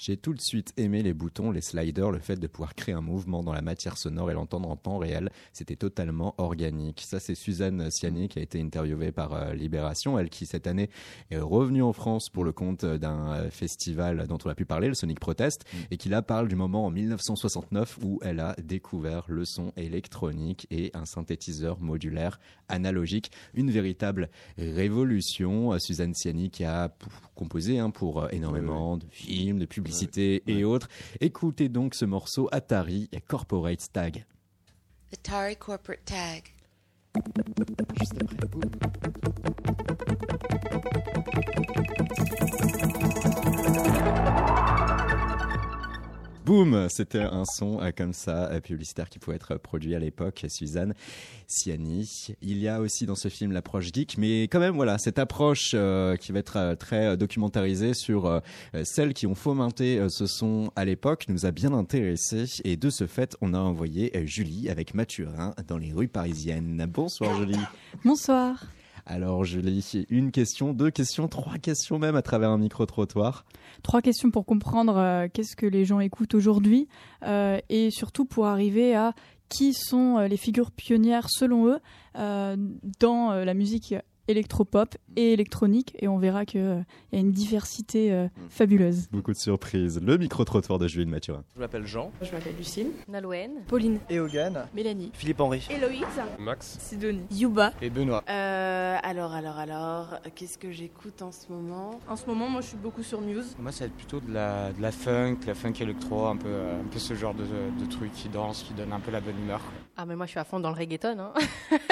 J'ai 0.02 0.16
tout 0.16 0.34
de 0.34 0.40
suite 0.40 0.72
aimé 0.78 1.04
les 1.04 1.12
boutons, 1.12 1.52
les 1.52 1.60
sliders, 1.60 2.10
le 2.10 2.20
fait 2.20 2.38
de 2.38 2.48
pouvoir 2.48 2.74
créer 2.74 2.96
un 2.96 3.02
mouvement 3.02 3.44
dans 3.44 3.52
la 3.52 3.62
matière 3.62 3.98
sonore 3.98 4.32
et 4.32 4.34
l'entendre 4.34 4.70
en 4.70 4.78
temps 4.78 4.98
réel. 4.98 5.30
C'était 5.52 5.76
totalement 5.76 6.36
organique. 6.38 7.02
Ça, 7.06 7.20
c'est 7.20 7.36
Suzanne 7.36 7.92
Ciani 7.92 8.30
qui 8.30 8.40
a 8.40 8.42
été 8.42 8.62
interviewée 8.62 9.12
par 9.12 9.34
euh, 9.34 9.54
Libération, 9.54 10.18
elle 10.18 10.30
qui 10.30 10.46
cette 10.46 10.68
année 10.68 10.90
est 11.32 11.38
revenue 11.38 11.84
en 11.84 11.92
France 11.92 12.30
pour 12.30 12.46
le 12.46 12.54
compte 12.54 12.86
d'un 12.86 13.34
euh, 13.34 13.50
festival 13.50 14.26
dont 14.28 14.38
on 14.46 14.50
a 14.50 14.56
pu 14.56 14.64
parler, 14.64 14.88
le 14.88 14.94
Sonic 14.94 15.20
Protest, 15.20 15.66
et 15.92 15.98
qui 15.98 16.08
là 16.08 16.22
parle 16.22 16.48
du 16.48 16.56
moment 16.56 16.86
en 16.86 16.92
1969 16.92 18.00
où 18.02 18.20
elle 18.24 18.40
a 18.40 18.56
découvert 18.64 19.26
le 19.28 19.44
son 19.44 19.74
électronique 19.76 20.66
et 20.72 20.92
un 20.94 21.04
synthétiseur 21.04 21.82
modulaire 21.82 22.40
analogique. 22.70 23.32
Une 23.54 23.70
véritable 23.70 24.30
révolution. 24.58 25.74
Euh, 25.74 25.80
Suzanne 25.80 26.14
Ciani 26.14 26.52
qui 26.52 26.64
a 26.64 26.96
composé 27.36 27.80
hein, 27.80 27.90
pour 27.90 28.24
euh, 28.24 28.30
énormément 28.32 28.96
de 28.96 29.06
films, 29.12 29.60
de 29.60 29.66
publicités 29.66 29.89
et 30.48 30.64
autres. 30.64 30.88
Écoutez 31.20 31.70
donc 31.70 31.96
ce 31.96 32.06
morceau 32.06 32.50
Atari 32.52 33.10
Corporate 33.28 33.92
Tag. 33.92 34.26
Atari 35.12 35.56
Corporate 35.58 36.06
Tag. 36.06 36.54
Boum 46.50 46.88
C'était 46.90 47.22
un 47.22 47.44
son 47.46 47.80
comme 47.96 48.12
ça, 48.12 48.50
euh, 48.50 48.60
publicitaire 48.60 49.08
qui 49.08 49.20
pouvait 49.20 49.36
être 49.36 49.58
produit 49.58 49.94
à 49.94 50.00
l'époque, 50.00 50.48
Suzanne 50.50 50.96
Ciani. 51.46 52.30
Il 52.42 52.58
y 52.58 52.68
a 52.68 52.82
aussi 52.82 53.06
dans 53.06 53.14
ce 53.14 53.28
film 53.28 53.52
l'approche 53.52 53.92
geek, 53.94 54.18
mais 54.18 54.46
quand 54.46 54.60
même, 54.60 54.74
voilà, 54.74 54.98
cette 54.98 55.20
approche 55.20 55.74
euh, 55.76 56.16
qui 56.16 56.32
va 56.32 56.40
être 56.40 56.58
euh, 56.58 56.74
très 56.74 57.16
documentarisée 57.18 57.94
sur 57.94 58.42
celles 58.84 59.14
qui 59.14 59.28
ont 59.28 59.36
fomenté 59.36 60.04
ce 60.10 60.26
son 60.26 60.72
à 60.76 60.86
l'époque 60.86 61.26
nous 61.28 61.46
a 61.46 61.52
bien 61.52 61.72
intéressés. 61.72 62.46
Et 62.64 62.78
de 62.78 62.90
ce 62.90 63.06
fait, 63.06 63.38
on 63.42 63.54
a 63.54 63.60
envoyé 63.60 64.12
Julie 64.26 64.70
avec 64.70 64.96
Mathurin 64.96 65.54
dans 65.68 65.78
les 65.78 65.94
rues 65.94 66.08
parisiennes. 66.08 66.84
Bonsoir 66.92 67.38
Julie. 67.38 67.60
Bonsoir. 68.04 68.66
Alors 69.12 69.44
Julie, 69.44 70.06
une 70.12 70.30
question, 70.32 70.72
deux 70.72 70.92
questions, 70.92 71.28
trois 71.28 71.58
questions 71.58 71.98
même 71.98 72.16
à 72.16 72.22
travers 72.22 72.52
un 72.52 72.60
micro-trottoir. 72.60 73.44
Trois 73.82 74.04
questions 74.04 74.30
pour 74.30 74.46
comprendre 74.46 74.98
euh, 74.98 75.28
qu'est-ce 75.34 75.56
que 75.56 75.66
les 75.66 75.84
gens 75.84 76.00
écoutent 76.00 76.36
aujourd'hui 76.36 76.88
euh, 77.26 77.58
et 77.70 77.90
surtout 77.90 78.26
pour 78.26 78.46
arriver 78.46 78.96
à 78.96 79.16
qui 79.50 79.74
sont 79.74 80.20
euh, 80.20 80.28
les 80.28 80.38
figures 80.38 80.70
pionnières 80.70 81.28
selon 81.28 81.70
eux 81.70 81.80
dans 83.00 83.32
la 83.32 83.54
musique 83.54 83.96
électropop 84.30 84.96
et 85.16 85.34
électronique 85.34 85.96
et 86.00 86.08
on 86.08 86.18
verra 86.18 86.46
qu'il 86.46 86.62
y 87.12 87.16
a 87.16 87.20
une 87.20 87.32
diversité 87.32 88.12
euh, 88.14 88.28
fabuleuse. 88.50 89.08
Beaucoup 89.12 89.32
de 89.34 89.38
surprises. 89.38 90.00
Le 90.02 90.18
micro-trottoir 90.18 90.80
de 90.80 90.88
Julie 90.88 91.06
Mathurin. 91.06 91.44
Je 91.56 91.60
m'appelle 91.60 91.86
Jean. 91.86 92.12
Je 92.22 92.32
m'appelle 92.32 92.56
Lucille. 92.58 92.92
Nalouen. 93.08 93.50
Pauline. 93.68 94.00
Eogan. 94.10 94.68
Mélanie. 94.74 95.12
Philippe 95.14 95.40
Henry. 95.42 95.68
Héloïse. 95.70 96.04
Max. 96.38 96.78
Sidonie. 96.80 97.24
Yuba. 97.32 97.74
Et 97.82 97.90
Benoît. 97.90 98.24
Euh, 98.30 98.98
alors, 99.02 99.34
alors, 99.34 99.58
alors, 99.58 100.20
qu'est-ce 100.36 100.58
que 100.58 100.72
j'écoute 100.72 101.22
en 101.22 101.32
ce 101.32 101.52
moment? 101.52 102.00
En 102.08 102.16
ce 102.16 102.26
moment, 102.28 102.50
moi, 102.50 102.62
je 102.62 102.68
suis 102.68 102.78
beaucoup 102.78 103.04
sur 103.04 103.22
News. 103.22 103.44
Moi, 103.58 103.72
ça 103.72 103.86
va 103.86 103.86
être 103.88 103.96
plutôt 103.98 104.20
de 104.20 104.32
la, 104.32 104.72
de 104.72 104.82
la 104.82 104.92
funk, 104.92 105.38
la 105.48 105.56
funk 105.56 105.74
électro, 105.82 106.28
un 106.28 106.38
peu, 106.38 106.48
euh, 106.48 106.80
un 106.82 106.88
peu 106.88 107.00
ce 107.00 107.16
genre 107.16 107.34
de, 107.34 107.44
de 107.44 107.90
truc 107.90 108.12
qui 108.14 108.30
danse, 108.30 108.64
qui 108.64 108.74
donne 108.74 108.94
un 108.94 109.00
peu 109.00 109.12
la 109.12 109.22
bonne 109.22 109.38
humeur. 109.40 109.62
Ah, 109.98 110.06
mais 110.06 110.16
moi, 110.16 110.26
je 110.26 110.32
suis 110.32 110.40
à 110.40 110.44
fond 110.44 110.60
dans 110.60 110.70
le 110.70 110.76
reggaeton. 110.78 111.18
Hein. 111.20 111.34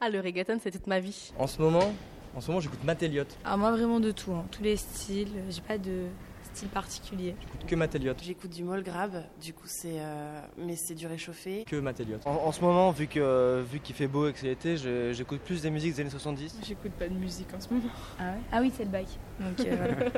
ah, 0.00 0.08
le 0.10 0.20
reggaeton, 0.20 0.58
c'est 0.62 0.70
toute 0.70 0.86
ma 0.86 1.00
vie. 1.00 1.32
En 1.38 1.46
ce 1.46 1.60
moment, 1.60 1.92
en 2.36 2.40
ce 2.40 2.48
moment, 2.48 2.60
j'écoute 2.60 2.84
Matt 2.84 3.02
Elliott. 3.02 3.26
Ah, 3.44 3.56
moi, 3.56 3.72
vraiment 3.72 4.00
de 4.00 4.10
tout, 4.12 4.32
hein. 4.32 4.44
tous 4.50 4.62
les 4.62 4.76
styles. 4.76 5.32
J'ai 5.50 5.60
pas 5.60 5.78
de 5.78 6.06
style 6.54 6.68
particulier. 6.68 7.34
Que 7.66 7.74
Matt 7.74 7.94
Elliott. 7.94 8.18
J'écoute 8.22 8.50
du 8.50 8.62
Molgrab, 8.64 9.22
du 9.40 9.52
coup 9.52 9.66
c'est 9.66 10.00
euh, 10.00 10.40
mais 10.56 10.76
c'est 10.76 10.94
du 10.94 11.06
réchauffé. 11.06 11.64
Que 11.66 11.76
Matt 11.76 12.00
Elliott. 12.00 12.20
En, 12.26 12.32
en 12.32 12.52
ce 12.52 12.60
moment, 12.60 12.90
vu 12.90 13.06
que 13.06 13.62
vu 13.70 13.80
qu'il 13.80 13.94
fait 13.94 14.08
beau 14.08 14.28
et 14.28 14.32
que 14.32 14.38
c'est 14.38 14.46
l'été, 14.46 14.76
j'écoute 15.12 15.40
plus 15.40 15.62
des 15.62 15.70
musiques 15.70 15.94
des 15.94 16.00
années 16.02 16.10
70. 16.10 16.58
J'écoute 16.66 16.92
pas 16.92 17.08
de 17.08 17.14
musique 17.14 17.48
en 17.56 17.60
ce 17.60 17.68
moment. 17.72 17.88
Ah 18.18 18.22
ouais? 18.24 18.38
Ah 18.52 18.58
oui, 18.60 18.72
c'est 18.76 18.84
le 18.84 18.90
bac. 18.90 19.06
Donc 19.40 19.66
euh, 19.66 19.76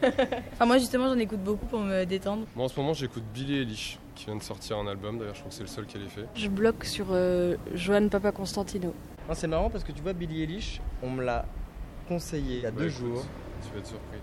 voilà. 0.00 0.26
enfin, 0.52 0.66
moi 0.66 0.78
justement, 0.78 1.08
j'en 1.08 1.18
écoute 1.18 1.42
beaucoup 1.42 1.66
pour 1.66 1.80
me 1.80 2.04
détendre. 2.04 2.46
Moi 2.56 2.64
en 2.64 2.68
ce 2.68 2.78
moment 2.78 2.94
j'écoute 2.94 3.24
Billy 3.34 3.58
Eilish 3.60 3.98
qui 4.14 4.26
vient 4.26 4.36
de 4.36 4.42
sortir 4.42 4.78
un 4.78 4.86
album 4.88 5.18
d'ailleurs 5.18 5.34
je 5.34 5.40
crois 5.40 5.50
que 5.50 5.54
c'est 5.54 5.62
le 5.62 5.68
seul 5.68 5.86
qu'elle 5.86 6.02
ait 6.02 6.08
fait. 6.08 6.26
Je 6.34 6.48
bloque 6.48 6.84
sur 6.84 7.06
euh, 7.10 7.56
Johan 7.74 8.08
Papa 8.08 8.32
Constantino. 8.32 8.94
C'est 9.34 9.46
marrant 9.46 9.68
parce 9.70 9.84
que 9.84 9.92
tu 9.92 10.00
vois 10.02 10.12
Billie 10.14 10.42
Eilish, 10.42 10.80
on 11.02 11.10
me 11.10 11.22
l'a 11.22 11.44
conseillé 12.08 12.56
il 12.56 12.62
y 12.62 12.66
a 12.66 12.70
deux 12.70 12.84
Ouais, 12.84 12.88
jours. 12.88 13.24
Tu 13.62 13.72
vas 13.72 13.78
être 13.80 13.86
surpris. 13.86 14.18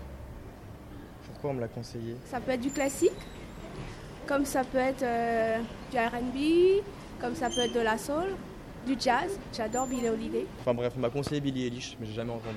Pourquoi 1.36 1.50
on 1.50 1.54
me 1.54 1.60
l'a 1.60 1.68
conseillé 1.68 2.16
Ça 2.24 2.40
peut 2.40 2.52
être 2.52 2.60
du 2.62 2.70
classique, 2.70 3.12
comme 4.26 4.46
ça 4.46 4.64
peut 4.64 4.78
être 4.78 5.02
euh, 5.02 5.58
du 5.90 5.98
RB, 5.98 6.82
comme 7.20 7.34
ça 7.34 7.48
peut 7.50 7.60
être 7.60 7.74
de 7.74 7.80
la 7.80 7.98
soul, 7.98 8.34
du 8.86 8.96
jazz. 8.98 9.38
J'adore 9.54 9.86
Billie 9.86 10.08
Holiday. 10.08 10.46
Enfin 10.60 10.72
bref, 10.72 10.94
on 10.96 11.00
m'a 11.00 11.10
conseillé 11.10 11.42
Billie 11.42 11.66
Eilish, 11.66 11.96
mais 12.00 12.06
j'ai 12.06 12.14
jamais 12.14 12.32
entendu. 12.32 12.56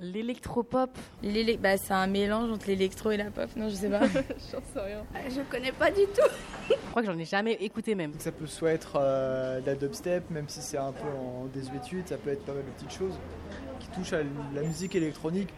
L'électropop. 0.00 0.90
L'élé- 1.22 1.56
bah, 1.56 1.76
c'est 1.76 1.92
un 1.94 2.06
mélange 2.06 2.52
entre 2.52 2.66
l'électro 2.68 3.10
et 3.10 3.16
la 3.16 3.30
pop. 3.32 3.48
Non, 3.56 3.68
je 3.68 3.74
sais 3.74 3.88
pas. 3.90 4.06
J'en 4.06 4.60
sais 4.72 4.80
rien. 4.80 5.04
Euh, 5.16 5.28
Je 5.28 5.40
connais 5.50 5.72
pas 5.72 5.90
du 5.90 6.02
tout. 6.02 6.28
Je 6.68 6.74
crois 6.90 7.02
que 7.02 7.08
j'en 7.10 7.18
ai 7.18 7.24
jamais 7.24 7.54
écouté 7.54 7.94
même. 7.96 8.12
Ça 8.18 8.30
peut 8.30 8.46
soit 8.46 8.70
être 8.72 8.92
euh, 9.00 9.60
de 9.60 9.66
la 9.66 9.74
dubstep, 9.74 10.30
même 10.30 10.48
si 10.48 10.60
c'est 10.60 10.76
un 10.78 10.92
peu 10.92 11.08
en 11.08 11.46
désuétude, 11.52 12.06
ça 12.06 12.16
peut 12.16 12.30
être 12.30 12.44
pas 12.44 12.52
mal 12.52 12.62
de 12.64 12.70
petites 12.70 12.92
choses 12.96 13.18
qui 13.80 13.88
touchent 13.88 14.12
à 14.12 14.18
la 14.54 14.62
musique 14.62 14.94
électronique 14.94 15.48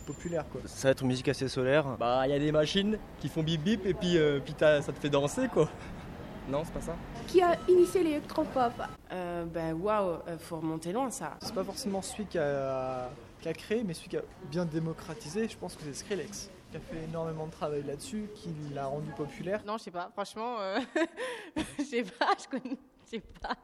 populaire 0.00 0.44
quoi. 0.50 0.60
Ça 0.66 0.88
va 0.88 0.92
être 0.92 1.02
une 1.02 1.08
musique 1.08 1.28
assez 1.28 1.48
solaire. 1.48 1.96
Bah 1.98 2.22
il 2.26 2.30
y 2.30 2.34
a 2.34 2.38
des 2.38 2.52
machines 2.52 2.98
qui 3.20 3.28
font 3.28 3.42
bip 3.42 3.62
bip 3.62 3.86
et 3.86 3.94
puis, 3.94 4.18
euh, 4.18 4.40
puis 4.40 4.54
ça 4.58 4.80
te 4.80 4.98
fait 4.98 5.10
danser 5.10 5.48
quoi. 5.48 5.68
Non 6.48 6.62
c'est 6.64 6.72
pas 6.72 6.80
ça? 6.80 6.96
Qui 7.28 7.42
a 7.42 7.56
initié 7.68 8.02
l'électropop? 8.02 8.72
Euh, 9.12 9.44
bah 9.44 9.72
waouh, 9.74 10.18
euh, 10.26 10.38
faut 10.38 10.56
remonter 10.56 10.92
loin 10.92 11.10
ça. 11.10 11.36
C'est 11.40 11.54
pas 11.54 11.64
forcément 11.64 12.02
celui 12.02 12.26
qui 12.26 12.38
a, 12.38 13.10
qui 13.40 13.48
a 13.48 13.52
créé, 13.52 13.84
mais 13.84 13.94
celui 13.94 14.08
qui 14.08 14.16
a 14.16 14.22
bien 14.50 14.64
démocratisé, 14.64 15.48
je 15.48 15.56
pense 15.56 15.76
que 15.76 15.82
c'est 15.84 15.94
Skrillex, 15.94 16.50
qui 16.70 16.76
a 16.76 16.80
fait 16.80 17.04
énormément 17.08 17.46
de 17.46 17.52
travail 17.52 17.82
là-dessus, 17.86 18.28
qui 18.34 18.50
l'a 18.74 18.86
rendu 18.86 19.10
populaire. 19.12 19.62
Non, 19.66 19.78
je 19.78 19.84
sais 19.84 19.90
pas. 19.90 20.10
Franchement, 20.12 20.56
euh, 20.60 20.78
je 21.78 21.84
sais 21.84 22.02
pas. 22.02 22.28
Je 22.38 22.48
connais. 22.48 22.76
Je 23.04 23.10
sais 23.10 23.22
pas. 23.40 23.56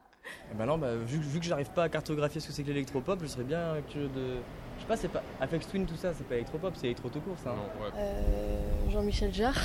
Bah 0.55 0.67
non, 0.67 0.77
bah, 0.79 0.97
vu, 0.97 1.19
vu 1.19 1.39
que 1.39 1.45
j'arrive 1.47 1.71
pas 1.71 1.85
à 1.85 1.89
cartographier 1.89 2.41
ce 2.41 2.49
que 2.49 2.53
c'est 2.53 2.63
que 2.63 2.69
l'électropop, 2.69 3.21
je 3.23 3.27
serais 3.27 3.45
bien 3.45 3.77
curieux 3.89 4.09
de. 4.09 4.37
Je 4.77 4.83
sais 4.83 4.87
pas, 4.89 4.97
c'est 4.97 5.09
pas. 5.09 5.23
Afex 5.41 5.67
Twin, 5.69 5.87
tout 5.87 5.97
ça, 5.97 6.13
c'est 6.15 6.27
pas 6.27 6.35
électropop, 6.37 6.75
c'est 6.77 6.87
électro 6.87 7.09
tout 7.09 7.21
court 7.21 7.37
ça. 7.43 7.51
hein. 7.51 7.91
Euh, 7.97 8.91
Jean-Michel 8.91 9.33
Jarre. 9.33 9.59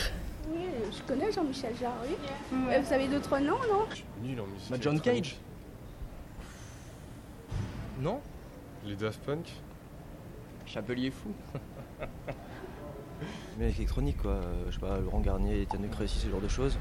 Oui, 0.50 0.62
je 0.92 1.02
connais 1.04 1.32
Jean-Michel 1.32 1.76
Jarre, 1.80 1.94
oui. 2.04 2.16
Et 2.74 2.80
vous 2.80 2.94
avez 2.94 3.08
d'autres 3.08 3.38
noms, 3.40 3.60
non? 3.72 3.86
Nul 4.24 4.40
en 4.42 4.48
musique. 4.48 4.70
Bah, 4.72 4.78
John. 4.82 5.00
Cage 5.00 5.38
Non? 8.00 8.20
Les 8.86 8.96
Daft 8.96 9.22
Punk? 9.22 9.52
Chapelier 10.66 11.12
fou. 11.12 11.32
Mais 13.60 13.70
électronique 13.70 14.18
quoi, 14.22 14.32
Euh, 14.32 14.66
je 14.70 14.76
sais 14.76 14.80
pas, 14.80 14.98
Laurent 14.98 15.20
Garnier, 15.20 15.62
Étienne 15.62 15.84
de 15.84 15.88
Crécy, 15.88 16.18
ce 16.18 16.30
genre 16.30 16.42
de 16.42 16.48
choses. 16.48 16.78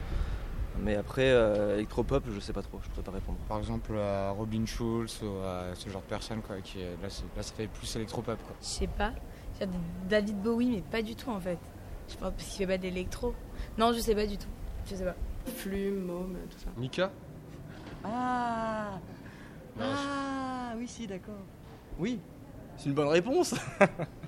Mais 0.78 0.96
après, 0.96 1.30
euh, 1.30 1.74
électropop, 1.74 2.24
je 2.33 2.40
sais 2.40 2.52
pas 2.52 2.62
trop, 2.62 2.78
je 2.83 2.88
pourrais 2.90 3.02
pas 3.02 3.11
répondre. 3.12 3.38
Par 3.48 3.59
exemple, 3.59 3.96
à 3.98 4.30
Robin 4.30 4.64
Schulz 4.64 5.20
ou 5.22 5.44
à 5.44 5.74
ce 5.74 5.88
genre 5.90 6.00
de 6.02 6.06
personnes, 6.06 6.40
quoi, 6.40 6.56
qui, 6.62 6.78
là, 6.78 7.11
ça 7.11 7.52
fait 7.54 7.66
plus 7.66 7.96
électropop, 7.96 8.38
quoi. 8.42 8.56
Je 8.61 8.66
sais 8.66 8.87
pas. 8.87 9.12
David 10.09 10.40
Bowie, 10.40 10.70
mais 10.70 10.80
pas 10.80 11.02
du 11.02 11.14
tout 11.14 11.28
en 11.30 11.38
fait. 11.38 11.59
Je 12.09 12.14
pense 12.14 12.33
parce 12.33 12.44
qu'il 12.48 12.56
fait 12.59 12.66
pas 12.66 12.78
d'électro. 12.78 13.35
Non, 13.76 13.92
je 13.92 13.98
sais 13.98 14.14
pas 14.14 14.26
du 14.26 14.38
tout. 14.38 14.48
Je 14.88 14.94
sais 14.94 15.04
pas. 15.04 15.14
Flume, 15.56 16.00
môme, 16.04 16.37
tout 16.50 16.59
ça. 16.59 16.70
Mika 16.78 17.11
Ah 18.02 18.98
Non, 19.78 19.85
Ah 19.85 20.72
oui, 20.78 20.88
si, 20.88 21.06
d'accord. 21.06 21.35
Oui, 21.98 22.18
c'est 22.78 22.87
une 22.88 22.94
bonne 22.94 23.09
réponse. 23.09 23.54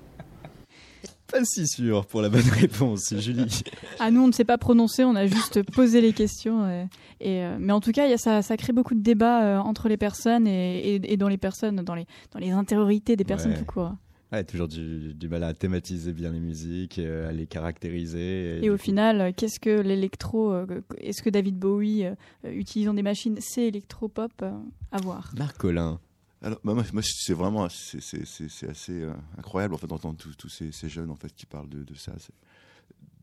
Pas 1.33 1.43
si 1.45 1.67
sûr 1.67 2.05
pour 2.05 2.21
la 2.21 2.29
bonne 2.29 2.41
réponse, 2.41 3.13
Julie. 3.17 3.61
Ah, 3.99 4.11
nous, 4.11 4.21
on 4.21 4.27
ne 4.27 4.31
s'est 4.31 4.45
pas 4.45 4.57
prononcé, 4.59 5.03
on 5.03 5.15
a 5.15 5.25
juste 5.25 5.63
posé 5.71 5.99
les 5.99 6.13
questions. 6.13 6.63
euh, 6.65 6.85
et, 7.19 7.43
euh, 7.43 7.57
mais 7.59 7.73
en 7.73 7.79
tout 7.81 7.91
cas, 7.91 8.05
il 8.05 8.11
y 8.11 8.13
a, 8.13 8.17
ça, 8.17 8.41
ça 8.41 8.55
crée 8.55 8.71
beaucoup 8.73 8.93
de 8.93 9.01
débats 9.01 9.43
euh, 9.43 9.57
entre 9.59 9.89
les 9.89 9.97
personnes 9.97 10.45
et, 10.47 10.95
et- 10.95 11.13
et 11.13 11.17
dans 11.17 11.27
les 11.27 11.37
personnes, 11.37 11.77
dans 11.77 11.95
les, 11.95 12.05
dans 12.31 12.39
les 12.39 12.51
intériorités 12.51 13.15
des 13.15 13.23
personnes 13.23 13.51
Ouais. 13.53 13.57
tout 13.59 13.65
court. 13.65 13.93
Ouais, 14.31 14.43
toujours 14.43 14.67
du, 14.67 15.13
du 15.13 15.27
mal 15.29 15.43
à 15.43 15.53
thématiser 15.53 16.11
bien 16.11 16.31
les 16.31 16.39
musiques, 16.39 16.97
euh, 16.97 17.29
à 17.29 17.31
les 17.31 17.45
caractériser. 17.45 18.63
Et 18.63 18.69
au 18.71 18.73
coup- 18.77 18.81
final, 18.83 19.33
qu'est-ce 19.35 19.59
que 19.59 19.79
l'électro 19.81 20.51
euh, 20.51 20.65
Est-ce 20.99 21.21
que 21.21 21.29
David 21.29 21.57
Bowie, 21.59 22.05
euh, 22.05 22.15
utilisant 22.45 22.93
des 22.95 23.03
machines, 23.03 23.37
c'est 23.39 23.67
électropop 23.67 24.31
euh, 24.41 24.51
À 24.91 24.99
voir? 25.01 25.31
Marc 25.37 25.57
Collin. 25.57 25.99
Alors, 26.43 26.59
bah, 26.63 26.73
moi, 26.73 27.01
c'est 27.01 27.33
vraiment 27.33 27.67
c'est- 27.69 28.69
assez 28.69 29.01
euh, 29.01 29.13
incroyable 29.37 29.73
en 29.73 29.77
fait 29.77 29.87
d'entendre 29.87 30.17
tous 30.37 30.49
ces, 30.49 30.71
ces 30.73 30.89
jeunes 30.89 31.09
en 31.09 31.15
fait 31.15 31.33
qui 31.33 31.45
parlent 31.45 31.69
de, 31.69 31.83
de 31.83 31.95
ça. 31.95 32.13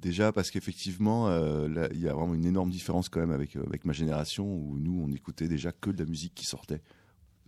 Déjà 0.00 0.33
parce 0.33 0.50
qu'effectivement, 0.50 1.28
euh, 1.28 1.68
il 1.92 2.00
y 2.00 2.09
a 2.09 2.14
vraiment 2.14 2.35
une 2.35 2.46
énorme 2.46 2.70
différence 2.70 3.11
quand 3.11 3.20
même 3.20 3.33
avec, 3.33 3.56
euh, 3.56 3.64
avec 3.66 3.85
ma 3.85 3.92
génération 3.92 4.46
où 4.46 4.78
nous, 4.78 5.02
on 5.04 5.12
écoutait 5.12 5.48
déjà 5.48 5.72
que 5.72 5.90
de 5.90 5.98
la 6.02 6.09
musique 6.09 6.35
qui 6.35 6.46
sortait. 6.46 6.80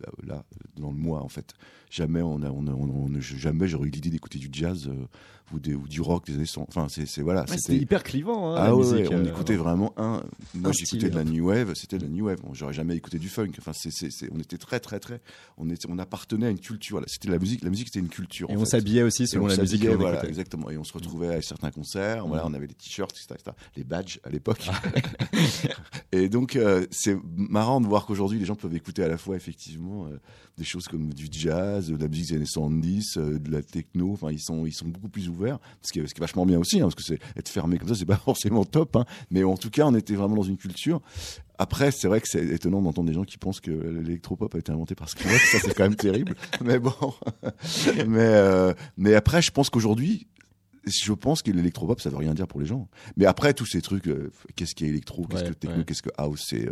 Là, 0.03 0.35
là, 0.35 0.43
dans 0.77 0.91
le 0.91 0.97
mois 0.97 1.21
en 1.23 1.29
fait. 1.29 1.53
Jamais 1.89 2.21
on 2.23 2.41
a, 2.41 2.49
on 2.49 2.65
a- 2.67 2.71
on 2.71 3.09
jamais 3.21 3.67
j'aurais 3.67 3.87
eu 3.87 3.91
l'idée 3.91 4.09
d'écouter 4.09 4.39
du 4.39 4.49
jazz 4.51 4.87
euh, 4.87 5.05
ou, 5.53 5.59
des- 5.59 5.75
ou 5.75 5.87
du 5.87 6.01
rock 6.01 6.25
des 6.25 6.33
années 6.33 6.47
100. 6.47 6.65
Enfin, 6.67 6.87
c'est 6.89 7.21
voilà. 7.21 7.41
Ouais, 7.41 7.55
c'était 7.57 7.77
hyper 7.77 8.01
clivant, 8.03 8.51
hein, 8.51 8.55
ah 8.57 8.63
la 8.69 8.75
ouais, 8.75 8.81
musique, 8.81 9.11
ouais, 9.11 9.15
on 9.15 9.19
euh, 9.25 9.29
écoutait 9.29 9.55
vraiment 9.55 9.93
un. 9.97 10.23
Moi, 10.55 10.71
j'écoutais 10.75 11.11
de 11.11 11.15
la 11.15 11.23
new 11.23 11.49
wave. 11.49 11.73
C'était 11.75 11.99
de 11.99 12.03
la 12.05 12.09
new 12.09 12.25
wave. 12.25 12.41
Bon, 12.41 12.53
J'aurais 12.55 12.73
jamais 12.73 12.95
écouté 12.95 13.19
du 13.19 13.29
funk. 13.29 13.51
Enfin, 13.59 13.73
c'est, 13.73 13.91
on 14.31 14.39
était 14.39 14.57
très, 14.57 14.79
très, 14.79 14.99
très. 14.99 15.21
On 15.57 15.69
était, 15.69 15.87
on 15.87 15.99
appartenait 15.99 16.47
à 16.47 16.49
une 16.49 16.59
culture. 16.59 16.99
C'était 17.05 17.29
la 17.29 17.37
musique. 17.37 17.63
La 17.63 17.69
musique, 17.69 17.89
c'était 17.89 17.99
une 17.99 18.09
culture. 18.09 18.49
Et 18.49 18.57
en 18.57 18.61
on 18.61 18.65
s'habillait 18.65 19.03
aussi 19.03 19.27
selon 19.27 19.45
on 19.45 19.47
la 19.49 19.57
musique 19.57 19.85
voilà, 19.85 20.25
exactement. 20.27 20.71
Et 20.71 20.77
on 20.79 20.83
se 20.83 20.93
retrouvait 20.93 21.35
à 21.35 21.41
certains 21.43 21.69
concerts. 21.69 22.25
Voilà, 22.27 22.43
Mhm. 22.45 22.51
on 22.51 22.53
avait 22.55 22.67
les 22.67 22.73
t-shirts, 22.73 23.11
etc., 23.15 23.35
etc., 23.39 23.55
Les 23.77 23.83
badges 23.83 24.19
à 24.23 24.29
l'époque. 24.31 24.67
et 26.11 26.29
donc, 26.29 26.55
euh, 26.55 26.85
c'est 26.91 27.17
marrant 27.35 27.81
de 27.81 27.87
voir 27.87 28.05
qu'aujourd'hui, 28.05 28.39
les 28.39 28.45
gens 28.45 28.55
peuvent 28.55 28.75
écouter 28.75 29.03
à 29.03 29.07
la 29.07 29.17
fois 29.17 29.35
effectivement 29.35 29.92
euh, 30.05 30.19
des 30.57 30.63
choses 30.63 30.87
comme 30.87 31.13
du 31.13 31.27
jazz, 31.31 31.87
de 31.87 31.95
la 31.95 32.07
musique 32.07 32.29
des 32.29 32.35
années 32.35 32.45
70, 32.45 33.17
euh, 33.17 33.39
de 33.39 33.51
la 33.51 33.61
techno. 33.61 34.11
Enfin, 34.13 34.31
ils 34.31 34.39
sont, 34.39 34.65
ils 34.65 34.73
sont 34.73 34.87
beaucoup 34.87 35.09
plus 35.09 35.29
ouverts. 35.29 35.59
Ce 35.81 35.91
qui 35.91 35.99
est, 35.99 36.07
ce 36.07 36.13
qui 36.13 36.19
est 36.19 36.23
vachement 36.23 36.45
bien 36.45 36.59
aussi, 36.59 36.79
hein, 36.79 36.83
parce 36.85 36.95
que 36.95 37.03
c'est 37.03 37.19
être 37.37 37.49
fermé 37.49 37.77
comme 37.77 37.87
ça, 37.89 37.95
c'est 37.95 38.05
pas 38.05 38.17
forcément 38.25 38.65
top. 38.65 38.95
hein. 38.95 39.05
mais 39.31 39.43
en 39.43 39.57
tout 39.57 39.69
cas, 39.69 39.85
on 39.85 39.95
était 39.95 40.15
vraiment 40.15 40.35
dans 40.35 40.43
une 40.43 40.57
culture. 40.57 41.01
Après, 41.59 41.91
c'est 41.91 42.07
vrai 42.07 42.19
que 42.19 42.27
c'est 42.27 42.43
étonnant 42.45 42.81
d'entendre 42.81 43.07
des 43.07 43.13
gens 43.13 43.23
qui 43.23 43.37
pensent 43.37 43.61
que 43.61 43.71
l'électropop 43.71 44.53
a 44.55 44.57
été 44.57 44.71
inventé 44.71 44.95
par 44.95 45.07
Skrillex. 45.07 45.51
ça, 45.51 45.59
c'est 45.59 45.73
quand 45.75 45.83
même 45.83 45.95
terrible. 45.95 46.35
Mais 46.63 46.79
bon. 46.79 46.93
mais, 48.07 48.19
euh, 48.19 48.73
mais 48.97 49.13
après, 49.13 49.41
je 49.41 49.51
pense 49.51 49.69
qu'aujourd'hui, 49.69 50.27
je 50.85 51.13
pense 51.13 51.41
que 51.41 51.51
l'électropop, 51.51 52.01
ça 52.01 52.09
veut 52.09 52.17
rien 52.17 52.33
dire 52.33 52.47
pour 52.47 52.59
les 52.59 52.65
gens. 52.65 52.89
Mais 53.15 53.25
après, 53.25 53.53
tous 53.53 53.65
ces 53.65 53.81
trucs, 53.81 54.07
euh, 54.07 54.31
qu'est-ce 54.55 54.75
qui 54.75 54.85
est 54.85 54.89
électro, 54.89 55.25
qu'est-ce 55.25 55.43
Ouais, 55.43 55.49
que 55.49 55.53
techno, 55.53 55.77
ouais. 55.77 55.85
qu'est-ce 55.85 56.01
que 56.01 56.09
house, 56.17 56.43
c'est, 56.45 56.67
euh, 56.67 56.71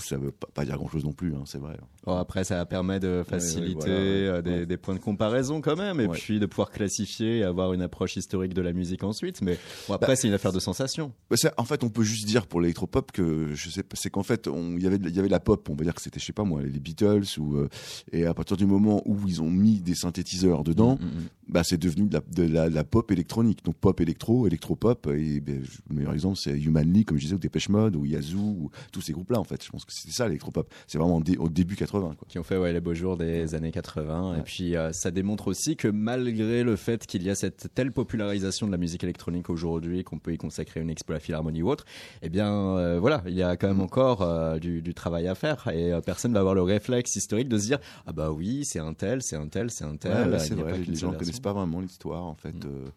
ça 0.00 0.16
veut 0.16 0.32
pas, 0.32 0.64
dire 0.64 0.76
grand-chose 0.76 1.04
non 1.04 1.12
plus, 1.12 1.34
hein, 1.34 1.42
c'est 1.46 1.58
vrai. 1.58 1.76
Bon, 2.04 2.16
après, 2.16 2.44
ça 2.44 2.64
permet 2.66 3.00
de 3.00 3.22
faciliter 3.28 3.80
ouais, 3.84 3.90
euh, 3.90 4.42
des, 4.42 4.66
des 4.66 4.76
points 4.76 4.94
de 4.94 5.00
comparaison 5.00 5.60
quand 5.60 5.76
même, 5.76 6.00
et 6.00 6.08
puis 6.08 6.40
de 6.40 6.46
pouvoir 6.46 6.70
classifier 6.70 7.38
et 7.38 7.42
avoir 7.44 7.72
une 7.72 7.82
approche 7.82 8.16
historique 8.16 8.54
de 8.54 8.62
la 8.62 8.72
musique 8.72 9.04
ensuite. 9.04 9.42
Mais 9.42 9.58
bon, 9.88 9.94
après, 9.94 10.08
Bah, 10.08 10.16
c'est 10.16 10.28
une 10.28 10.34
affaire 10.34 10.52
de 10.52 10.60
sensation. 10.60 11.12
Bah, 11.30 11.36
en 11.56 11.64
fait, 11.64 11.84
on 11.84 11.90
peut 11.90 12.02
juste 12.04 12.26
dire 12.26 12.46
pour 12.46 12.60
l'électropop 12.60 13.12
que 13.12 13.54
je 13.54 13.70
sais 13.70 13.82
pas, 13.82 13.96
c'est 13.96 14.10
qu'en 14.10 14.22
fait, 14.22 14.48
il 14.52 14.82
y 14.82 14.86
avait, 14.86 14.96
il 14.96 15.14
y 15.14 15.18
avait 15.18 15.28
la 15.28 15.40
pop, 15.40 15.68
on 15.68 15.74
va 15.74 15.84
dire 15.84 15.94
que 15.94 16.02
c'était, 16.02 16.20
je 16.20 16.24
sais 16.26 16.32
pas 16.32 16.44
moi, 16.44 16.62
les 16.62 16.80
Beatles 16.80 17.24
ou 17.38 17.56
euh, 17.56 17.68
et 18.12 18.26
à 18.26 18.34
partir 18.34 18.56
du 18.56 18.66
moment 18.66 19.02
où 19.04 19.18
ils 19.26 19.42
ont 19.42 19.50
mis 19.50 19.80
des 19.80 19.94
synthétiseurs 19.94 20.64
dedans, 20.64 20.92
Mm, 20.92 21.06
mm, 21.06 21.28
bah 21.48 21.62
c'est 21.64 21.76
devenu 21.78 22.08
de 22.08 22.14
la, 22.14 22.20
de 22.20 22.42
la, 22.44 22.70
de 22.70 22.74
la 22.74 22.84
pop 22.84 23.10
électronique, 23.10 23.64
donc 23.64 23.76
pop 23.76 24.00
électro, 24.00 24.46
électropop. 24.46 25.06
Et 25.08 25.40
ben, 25.40 25.62
le 25.88 25.94
meilleur 25.94 26.12
exemple, 26.12 26.36
c'est 26.36 26.58
Human 26.58 26.90
League, 26.92 27.06
comme 27.06 27.16
je 27.18 27.22
disais, 27.22 27.34
ou 27.34 27.38
Dépêche 27.38 27.68
Mode, 27.68 27.96
ou 27.96 28.04
Yazoo, 28.04 28.38
ou 28.38 28.70
tous 28.92 29.00
ces 29.00 29.12
groupes-là. 29.12 29.38
En 29.40 29.44
fait, 29.44 29.62
je 29.64 29.70
pense 29.70 29.81
que 29.84 29.92
c'était 29.92 30.12
ça 30.12 30.26
l'électropop. 30.26 30.68
C'est 30.86 30.98
vraiment 30.98 31.20
dé- 31.20 31.36
au 31.38 31.48
début 31.48 31.76
80. 31.76 32.14
Quoi. 32.18 32.26
Qui 32.28 32.38
ont 32.38 32.42
fait 32.42 32.56
ouais, 32.56 32.72
les 32.72 32.80
beaux 32.80 32.94
jours 32.94 33.16
des 33.16 33.54
années 33.54 33.72
80. 33.72 34.36
Et 34.38 34.42
puis, 34.42 34.76
euh, 34.76 34.92
ça 34.92 35.10
démontre 35.10 35.48
aussi 35.48 35.76
que 35.76 35.88
malgré 35.88 36.62
le 36.62 36.76
fait 36.76 37.06
qu'il 37.06 37.22
y 37.22 37.30
a 37.30 37.34
cette 37.34 37.68
telle 37.74 37.92
popularisation 37.92 38.66
de 38.66 38.72
la 38.72 38.78
musique 38.78 39.02
électronique 39.04 39.50
aujourd'hui, 39.50 40.04
qu'on 40.04 40.18
peut 40.18 40.32
y 40.32 40.38
consacrer 40.38 40.80
une 40.80 40.90
expo 40.90 41.12
à 41.12 41.16
la 41.16 41.20
Philharmonie 41.20 41.62
ou 41.62 41.70
autre, 41.70 41.84
eh 42.22 42.28
bien, 42.28 42.52
euh, 42.52 42.98
voilà, 43.00 43.22
il 43.26 43.34
y 43.34 43.42
a 43.42 43.56
quand 43.56 43.68
même 43.68 43.80
encore 43.80 44.22
euh, 44.22 44.58
du, 44.58 44.82
du 44.82 44.94
travail 44.94 45.26
à 45.28 45.34
faire. 45.34 45.68
Et 45.72 45.92
personne 46.04 46.32
va 46.32 46.40
avoir 46.40 46.54
le 46.54 46.62
réflexe 46.62 47.16
historique 47.16 47.48
de 47.48 47.58
se 47.58 47.66
dire 47.66 47.78
Ah 48.06 48.12
bah 48.12 48.30
oui, 48.30 48.64
c'est 48.64 48.78
un 48.80 48.94
tel, 48.94 49.22
c'est 49.22 49.36
un 49.36 49.48
tel, 49.48 49.70
c'est 49.70 49.84
un 49.84 49.96
tel. 49.96 50.12
Ouais, 50.12 50.32
ouais, 50.32 50.36
Il 50.36 50.40
c'est 50.40 50.54
vrai, 50.54 50.78
les 50.78 50.94
gens 50.94 51.12
ne 51.12 51.18
connaissent 51.18 51.40
pas 51.40 51.52
vraiment 51.52 51.80
l'histoire, 51.80 52.24
en 52.24 52.34
fait. 52.34 52.54
euh. 52.64 52.88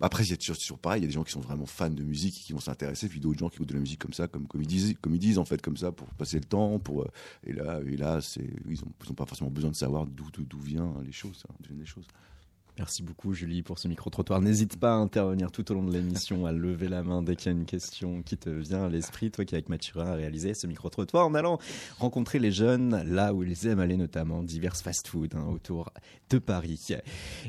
Après, 0.00 0.24
il 0.24 0.30
y 0.30 0.32
a 0.34 0.36
toujours, 0.36 0.78
pareil, 0.78 1.00
il 1.00 1.04
y 1.04 1.06
a 1.06 1.08
des 1.08 1.14
gens 1.14 1.24
qui 1.24 1.32
sont 1.32 1.40
vraiment 1.40 1.64
fans 1.64 1.88
de 1.88 2.02
musique, 2.02 2.34
qui 2.34 2.52
vont 2.52 2.60
s'intéresser, 2.60 3.08
puis 3.08 3.18
d'autres 3.18 3.38
gens 3.38 3.48
qui 3.48 3.56
écoutent 3.56 3.68
de 3.68 3.74
la 3.74 3.80
musique 3.80 4.00
comme 4.00 4.12
ça, 4.12 4.28
comme, 4.28 4.46
comme, 4.46 4.60
ils, 4.60 4.66
disent, 4.66 4.94
comme 5.00 5.14
ils 5.14 5.18
disent, 5.18 5.38
en 5.38 5.44
fait, 5.44 5.62
comme 5.62 5.76
ça, 5.76 5.90
pour 5.90 6.06
passer 6.14 6.38
le 6.38 6.44
temps. 6.44 6.78
Pour, 6.78 7.02
euh, 7.02 7.08
et 7.44 7.52
là, 7.52 7.80
et 7.86 7.96
là 7.96 8.20
c'est, 8.20 8.48
ils 8.68 8.78
n'ont 8.80 9.14
pas 9.14 9.24
forcément 9.24 9.50
besoin 9.50 9.70
de 9.70 9.76
savoir 9.76 10.06
d'où, 10.06 10.30
d'où, 10.38 10.60
vient 10.60 10.94
les 11.04 11.12
choses, 11.12 11.44
hein, 11.48 11.54
les 11.70 11.86
choses. 11.86 12.06
Merci 12.78 13.02
beaucoup 13.02 13.32
Julie 13.32 13.62
pour 13.62 13.78
ce 13.78 13.88
micro-trottoir. 13.88 14.42
N'hésite 14.42 14.78
pas 14.78 14.92
à 14.92 14.96
intervenir 14.96 15.50
tout 15.50 15.72
au 15.72 15.74
long 15.74 15.84
de 15.84 15.92
l'émission, 15.92 16.44
à 16.44 16.52
lever 16.52 16.88
la 16.88 17.02
main 17.02 17.22
dès 17.22 17.34
qu'il 17.34 17.50
y 17.50 17.54
a 17.54 17.58
une 17.58 17.64
question 17.64 18.22
qui 18.22 18.36
te 18.36 18.50
vient 18.50 18.84
à 18.84 18.88
l'esprit. 18.90 19.30
Toi 19.30 19.46
qui 19.46 19.54
avec 19.54 19.70
Mathurin 19.70 20.08
a 20.08 20.14
réalisé 20.14 20.52
ce 20.52 20.66
micro-trottoir 20.66 21.26
en 21.26 21.32
allant 21.34 21.58
rencontrer 21.98 22.38
les 22.38 22.52
jeunes 22.52 23.02
là 23.04 23.32
où 23.32 23.42
ils 23.42 23.66
aiment 23.66 23.80
aller, 23.80 23.96
notamment 23.96 24.42
divers 24.42 24.76
fast-food 24.76 25.34
hein, 25.34 25.46
autour 25.50 25.90
de 26.28 26.38
Paris. 26.38 26.88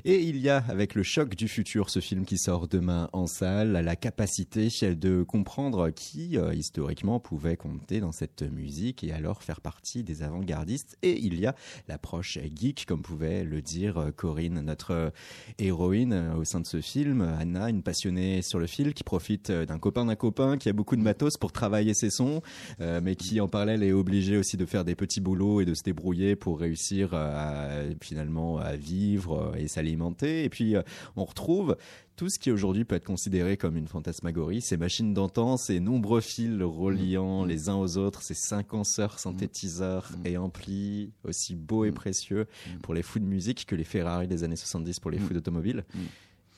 Et 0.05 0.21
il 0.21 0.37
y 0.37 0.47
a 0.47 0.63
avec 0.69 0.95
le 0.95 1.03
choc 1.03 1.35
du 1.35 1.49
futur, 1.49 1.89
ce 1.89 1.99
film 1.99 2.23
qui 2.23 2.37
sort 2.37 2.69
demain 2.69 3.09
en 3.11 3.27
salle, 3.27 3.73
la 3.73 3.95
capacité 3.97 4.69
de 4.95 5.23
comprendre 5.23 5.89
qui 5.89 6.37
euh, 6.37 6.53
historiquement 6.53 7.19
pouvait 7.19 7.57
compter 7.57 7.99
dans 7.99 8.13
cette 8.13 8.43
musique 8.43 9.03
et 9.03 9.11
alors 9.11 9.43
faire 9.43 9.59
partie 9.59 10.03
des 10.03 10.23
avant-gardistes. 10.23 10.97
Et 11.01 11.19
il 11.19 11.37
y 11.37 11.47
a 11.47 11.55
l'approche 11.89 12.39
geek, 12.55 12.85
comme 12.85 13.01
pouvait 13.01 13.43
le 13.43 13.61
dire 13.61 13.97
euh, 13.97 14.11
Corinne, 14.11 14.61
notre 14.61 15.11
héroïne 15.59 16.13
euh, 16.13 16.35
au 16.35 16.43
sein 16.43 16.59
de 16.59 16.65
ce 16.65 16.81
film, 16.81 17.21
Anna, 17.39 17.69
une 17.69 17.83
passionnée 17.83 18.41
sur 18.41 18.59
le 18.59 18.67
fil 18.67 18.93
qui 18.93 19.03
profite 19.03 19.49
euh, 19.49 19.65
d'un 19.65 19.79
copain 19.79 20.05
d'un 20.05 20.15
copain 20.15 20.57
qui 20.57 20.69
a 20.69 20.73
beaucoup 20.73 20.95
de 20.95 21.01
matos 21.01 21.37
pour 21.37 21.51
travailler 21.51 21.93
ses 21.93 22.09
sons, 22.09 22.41
euh, 22.81 23.01
mais 23.03 23.15
qui 23.15 23.41
en 23.41 23.47
parallèle 23.47 23.83
est 23.83 23.91
obligé 23.91 24.37
aussi 24.37 24.57
de 24.57 24.65
faire 24.65 24.85
des 24.85 24.95
petits 24.95 25.21
boulots 25.21 25.61
et 25.61 25.65
de 25.65 25.73
se 25.73 25.83
débrouiller 25.83 26.35
pour 26.35 26.59
réussir 26.59 27.13
à, 27.13 27.69
finalement 28.01 28.57
à 28.57 28.75
vivre 28.75 29.53
et 29.57 29.67
s'alimenter. 29.67 30.43
Et 30.43 30.49
puis 30.49 30.75
on 31.15 31.25
retrouve 31.25 31.75
tout 32.17 32.29
ce 32.29 32.39
qui 32.39 32.51
aujourd'hui 32.51 32.83
peut 32.83 32.95
être 32.95 33.05
considéré 33.05 33.55
comme 33.55 33.77
une 33.77 33.87
fantasmagorie, 33.87 34.59
ces 34.59 34.75
machines 34.75 35.13
d'antan, 35.13 35.55
ces 35.55 35.79
nombreux 35.79 36.19
fils 36.19 36.61
reliant 36.61 37.27
Mmh. 37.45 37.47
les 37.47 37.69
uns 37.69 37.75
aux 37.75 37.97
autres, 37.97 38.21
ces 38.21 38.33
séquenceurs 38.33 39.19
synthétiseurs 39.19 40.09
et 40.25 40.37
amplis 40.37 41.11
aussi 41.23 41.55
beaux 41.55 41.85
et 41.85 41.91
précieux 41.91 42.47
pour 42.81 42.93
les 42.93 43.03
fous 43.03 43.19
de 43.19 43.25
musique 43.25 43.65
que 43.65 43.75
les 43.75 43.83
Ferrari 43.83 44.27
des 44.27 44.43
années 44.43 44.55
70 44.55 44.99
pour 44.99 45.11
les 45.11 45.19
fous 45.19 45.33
d'automobile. 45.33 45.85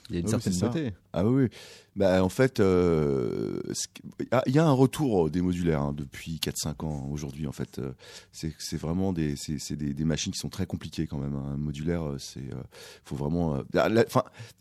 Il 0.10 0.16
y 0.16 0.18
a 0.18 0.22
une 0.22 0.26
Ah 0.28 0.36
oui, 0.36 0.42
certaine 0.42 0.60
beauté. 0.70 0.94
Ah 1.14 1.26
oui. 1.26 1.48
Bah, 1.96 2.24
en 2.24 2.30
fait, 2.30 2.60
euh, 2.60 3.60
qui- 3.94 4.04
il 4.22 4.26
y 4.32 4.36
a- 4.36 4.44
il 4.48 4.56
y 4.56 4.60
a 4.60 4.66
un 4.66 4.72
retour 4.72 5.30
des 5.30 5.42
modulaires 5.42 5.82
hein, 5.82 5.94
depuis 5.96 6.40
4-5 6.40 6.84
ans 6.86 7.10
aujourd'hui. 7.12 7.46
En 7.48 7.52
fait, 7.52 7.80
Euh, 7.80 7.92
c'est 8.32 8.78
vraiment 8.78 9.12
des, 9.12 9.36
c'est 9.36 9.58
c'est 9.60 9.76
des, 9.76 9.94
des 9.94 10.06
machines 10.06 10.32
qui 10.32 10.40
sont 10.40 10.50
très 10.50 10.66
compliquées 10.66 11.08
quand 11.08 11.18
même. 11.18 11.34
hein. 11.36 11.52
Un 11.54 11.58
modulaire, 11.58 12.04
euh, 12.08 12.18
c'est 12.20 12.40
euh, 12.40 12.62
faut 13.06 13.16
vraiment. 13.16 13.56
euh, 13.56 13.64
la- 13.74 14.06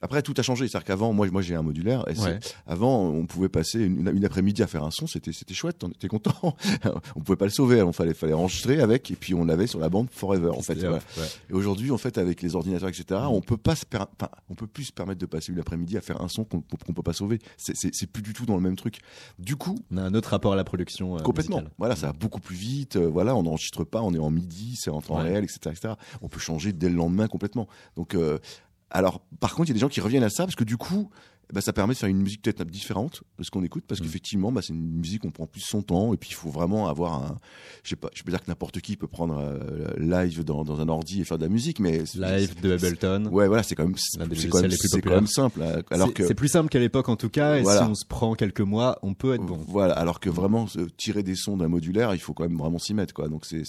après 0.03 0.23
tout 0.23 0.35
a 0.37 0.43
changé. 0.43 0.67
C'est-à-dire 0.69 0.87
qu'avant, 0.87 1.13
moi, 1.13 1.29
moi 1.31 1.43
j'ai 1.43 1.55
un 1.55 1.63
modulaire. 1.63 2.05
Et 2.09 2.15
c'est- 2.15 2.23
Ouais. 2.25 2.39
Avant, 2.67 3.05
on 3.05 3.27
pouvait 3.27 3.49
passer 3.49 3.81
une, 3.81 4.11
une 4.15 4.25
après-midi 4.25 4.63
à 4.63 4.67
faire 4.67 4.83
un 4.85 4.91
son. 4.91 5.07
C'était 5.07 5.31
chouette. 5.55 5.85
On 5.85 5.89
était 5.91 6.09
content. 6.09 6.57
on 7.17 7.21
pouvait 7.21 7.37
pas 7.37 7.45
le 7.47 7.51
sauver. 7.53 7.83
On 7.83 7.93
fallait 7.93 8.15
fallait 8.15 8.33
enregistrer 8.33 8.81
avec 8.81 9.11
et 9.11 9.17
puis 9.17 9.35
on 9.35 9.45
l'avait 9.45 9.67
sur 9.69 9.79
la 9.79 9.89
bande 9.89 10.09
forever. 10.11 10.51
En 10.51 10.63
fait. 10.63 10.75
Ouais. 10.89 10.99
Et 11.51 11.53
aujourd'hui, 11.53 11.91
en 11.93 11.99
fait, 11.99 12.19
avec 12.19 12.43
les 12.43 12.57
ordinateurs, 12.57 12.89
etc., 12.89 13.21
on 13.31 13.41
peut 13.41 13.57
pas 13.57 13.77
se 13.77 13.85
on 14.51 14.55
peut 14.55 14.67
plus 14.67 14.85
se 14.85 14.93
permettre 14.93 15.21
de 15.21 15.27
passer 15.27 15.38
une 15.47 15.61
après-midi 15.61 15.97
à 15.97 16.01
faire 16.01 16.21
un 16.21 16.27
son 16.29 16.45
qu'on 16.45 16.61
qu'on 16.63 16.93
peut 16.93 17.03
pas 17.03 17.13
sauver. 17.13 17.39
C'est- 17.57 18.07
plus 18.13 18.23
du 18.23 18.33
tout 18.33 18.45
dans 18.47 18.57
le 18.57 18.63
même 18.63 18.75
truc. 18.75 18.99
Du 19.39 19.55
coup, 19.55 19.77
On 19.93 19.99
a 19.99 20.03
un 20.03 20.15
autre 20.15 20.31
rapport 20.31 20.53
à 20.53 20.57
la 20.57 20.65
production. 20.65 21.17
euh, 21.17 21.21
complètement. 21.21 21.57
musicale. 21.59 21.75
Voilà, 21.79 21.95
ça 21.95 22.09
va 22.09 22.13
beaucoup 22.13 22.41
plus 22.41 22.57
vite. 22.57 22.97
euh, 22.97 23.07
voilà, 23.09 23.37
on 23.37 23.43
n'enregistre 23.45 23.85
pas, 23.85 24.03
on 24.03 24.13
est 24.15 24.19
en 24.19 24.31
midi, 24.31 24.75
c'est 24.77 24.91
en 24.91 25.01
temps 25.01 25.17
Ouais. 25.19 25.23
réel, 25.23 25.45
etc., 25.45 25.59
etc. 25.71 25.95
On 26.23 26.29
peut 26.29 26.41
changer 26.41 26.73
dès 26.73 26.89
le 26.89 26.97
lendemain 26.97 27.29
complètement. 27.29 27.69
Donc, 27.97 28.15
euh, 28.15 28.39
alors, 28.91 29.21
par 29.41 29.55
contre, 29.55 29.69
il 29.69 29.71
y 29.71 29.73
a 29.73 29.75
des 29.75 29.81
gens 29.81 29.89
qui 29.89 30.01
reviennent 30.01 30.25
à 30.25 30.31
ça 30.31 30.45
parce 30.45 30.57
que 30.57 30.65
du 30.65 30.77
coup. 30.77 31.11
Ben, 31.53 31.61
ça 31.61 31.73
permet 31.73 31.95
de 31.95 31.99
faire 31.99 32.09
une 32.09 32.23
musique 32.23 32.43
peut-être 32.43 32.65
différente 32.65 33.23
de 33.39 33.45
ce 33.45 33.51
qu'on 33.51 33.63
écoute 33.65 33.85
Mm. 33.85 33.87
parce 33.89 34.01
qu'effectivement 34.01 34.53
bah, 34.53 34.61
c'est 34.63 34.73
une 34.75 34.99
musique 34.99 35.25
on 35.25 35.31
prend 35.31 35.47
plus 35.47 35.61
son 35.63 35.83
temps 35.83 36.13
et 36.13 36.17
puis 36.17 36.31
il 36.31 36.35
faut 36.35 36.51
vraiment 36.51 36.89
avoir 36.89 37.15
un 37.25 37.37
je 37.85 37.91
sais 37.91 37.97
pas 37.97 38.11
je 38.15 38.23
peux 38.23 38.31
dire 38.31 38.43
que 38.43 38.51
n'importe 38.51 38.81
qui 38.81 38.97
peut 38.97 39.07
prendre 39.07 39.39
euh, 39.39 39.89
live 39.99 40.45
dans, 40.45 40.65
dans 40.65 40.81
un 40.81 40.89
ordi 40.89 41.21
et 41.21 41.25
faire 41.25 41.39
de 41.39 41.45
la 41.45 41.49
musique 41.49 41.81
mais 41.81 42.03
Live 42.15 42.61
de 42.61 42.73
Ableton. 42.73 43.27
ouais 43.31 43.47
voilà 43.47 43.63
c'est 43.63 43.75
quand 43.75 43.85
même 43.85 43.97
c'est 43.97 44.19
quand 44.49 44.61
même, 44.63 44.71
quand 45.03 45.27
simple 45.29 45.63
hein, 45.63 45.83
alors 45.91 46.09
C'est- 46.09 46.13
que 46.15 46.27
c'est 46.27 46.35
plus 46.35 46.49
simple 46.49 46.69
qu'à 46.69 46.79
l'époque 46.79 47.09
en 47.09 47.17
tout 47.17 47.29
cas. 47.31 47.57
Et 47.57 47.63
Voilà. 47.63 47.83
si 47.85 47.91
on 47.91 47.95
se 47.95 48.05
prend 48.07 48.35
quelques 48.35 48.61
mois, 48.61 48.99
on 49.03 49.15
peut 49.15 49.35
être 49.35 49.45
bon. 49.45 49.57
voilà, 49.69 49.95
alors 49.95 50.21
que 50.21 50.29
vraiment 50.31 50.67
tirer 50.97 51.23
des 51.23 51.35
sons 51.35 51.57
d'un 51.57 51.69
modulaire, 51.69 52.15
il 52.15 52.19
faut 52.21 52.33
quand 52.35 52.45
même 52.45 52.57
vraiment 52.59 52.79
s'y 52.79 52.95
mettre, 52.95 53.15
quoi. 53.15 53.29
Donc 53.29 53.45
c'est. 53.45 53.63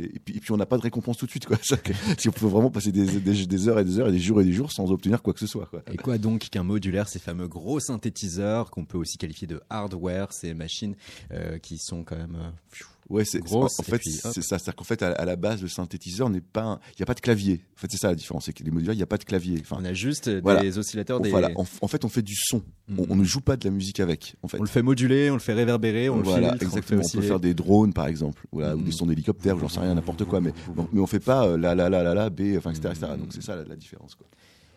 Et, 0.00 0.18
puis, 0.18 0.36
et 0.36 0.40
puis 0.40 0.52
on 0.52 0.56
n'a 0.56 0.66
pas 0.66 0.76
de 0.76 0.82
récompense 0.82 1.16
tout 1.18 1.26
de 1.26 1.30
suite, 1.30 1.46
quoi. 1.46 1.56
Si 2.18 2.28
on 2.28 2.32
peut 2.32 2.46
vraiment 2.46 2.70
passer 2.70 2.92
des, 2.92 3.06
des, 3.20 3.46
des 3.46 3.68
heures 3.68 3.78
et 3.78 3.84
des 3.84 3.98
heures 3.98 4.08
et 4.08 4.12
des 4.12 4.18
jours 4.18 4.40
et 4.40 4.44
des 4.44 4.52
jours 4.52 4.72
sans 4.72 4.90
obtenir 4.90 5.22
quoi 5.22 5.32
que 5.32 5.40
ce 5.40 5.46
soit, 5.46 5.66
quoi. 5.66 5.82
Et 5.92 5.96
quoi 5.96 6.18
donc 6.18 6.48
qu'un 6.50 6.62
modulaire, 6.62 7.08
ces 7.12 7.18
fameux 7.18 7.48
gros 7.48 7.78
synthétiseurs 7.80 8.70
qu'on 8.70 8.84
peut 8.84 8.98
aussi 8.98 9.18
qualifier 9.18 9.46
de 9.46 9.60
hardware, 9.70 10.32
ces 10.32 10.54
machines 10.54 10.94
euh, 11.32 11.58
qui 11.58 11.78
sont 11.78 12.04
quand 12.04 12.16
même 12.16 12.36
euh, 12.36 12.50
pfiou, 12.70 12.86
Ouais, 13.08 13.24
c'est, 13.26 13.40
grosses. 13.40 13.78
en 13.78 13.82
fait, 13.82 14.00
c'est 14.04 14.10
ça. 14.20 14.32
C'est-à-dire 14.58 14.76
qu'en 14.76 14.84
fait, 14.84 15.02
à, 15.02 15.10
à 15.10 15.24
la 15.26 15.36
base, 15.36 15.60
le 15.60 15.68
synthétiseur 15.68 16.30
n'est 16.30 16.40
pas, 16.40 16.80
il 16.92 17.00
n'y 17.00 17.02
a 17.02 17.06
pas 17.06 17.12
de 17.14 17.20
clavier. 17.20 17.60
En 17.76 17.80
fait, 17.80 17.88
c'est 17.90 17.98
ça 17.98 18.08
la 18.08 18.14
différence, 18.14 18.46
c'est 18.46 18.52
que 18.54 18.62
les 18.62 18.70
modulaires, 18.70 18.94
il 18.94 18.98
n'y 18.98 19.02
a 19.02 19.06
pas 19.08 19.18
de 19.18 19.24
clavier. 19.24 19.58
Enfin, 19.60 19.76
on 19.80 19.84
a 19.84 19.92
juste 19.92 20.30
des 20.30 20.78
oscillateurs, 20.78 21.18
On- 21.18 21.22
des... 21.22 21.28
Voilà. 21.30 21.50
En, 21.56 21.66
en 21.82 21.88
fait, 21.88 22.04
on 22.04 22.08
fait 22.08 22.22
du 22.22 22.34
son. 22.36 22.62
On, 22.96 23.04
on 23.10 23.16
ne 23.16 23.24
joue 23.24 23.40
pas 23.42 23.56
de 23.58 23.64
la 23.64 23.70
musique 23.70 24.00
avec. 24.00 24.36
En 24.42 24.48
fait. 24.48 24.58
on 24.58 24.62
le 24.62 24.68
fait 24.68 24.82
moduler, 24.82 25.30
on 25.30 25.34
le 25.34 25.40
fait 25.40 25.52
réverbérer, 25.52 26.08
on 26.08 26.22
voilà, 26.22 26.52
le 26.52 26.58
filtre, 26.58 26.64
exactement. 26.64 27.00
on 27.00 27.02
On, 27.02 27.02
le 27.02 27.08
fait 27.08 27.12
peut 27.12 27.18
osciller. 27.18 27.28
faire 27.28 27.40
des 27.40 27.54
drones, 27.54 27.92
par 27.92 28.06
exemple, 28.06 28.46
voilà, 28.52 28.76
ou 28.76 28.80
des 28.80 28.92
sons 28.92 29.06
d'hélicoptère, 29.06 29.58
j'en 29.58 29.68
sais 29.68 29.80
rien, 29.80 29.94
n'importe 29.94 30.24
quoi. 30.24 30.40
Mais, 30.40 30.52
mais 30.92 31.00
on 31.00 31.06
fait 31.06 31.20
pas 31.20 31.46
euh, 31.48 31.58
la 31.58 31.74
la 31.74 31.90
la 31.90 32.02
la 32.04 32.14
la 32.14 32.30
B, 32.30 32.54
enfin, 32.56 32.70
etc., 32.70 32.94
etc. 32.96 33.12
Donc 33.18 33.32
c'est 33.34 33.42
ça 33.42 33.56
la, 33.56 33.64
la 33.64 33.76
différence, 33.76 34.14
quoi. 34.14 34.26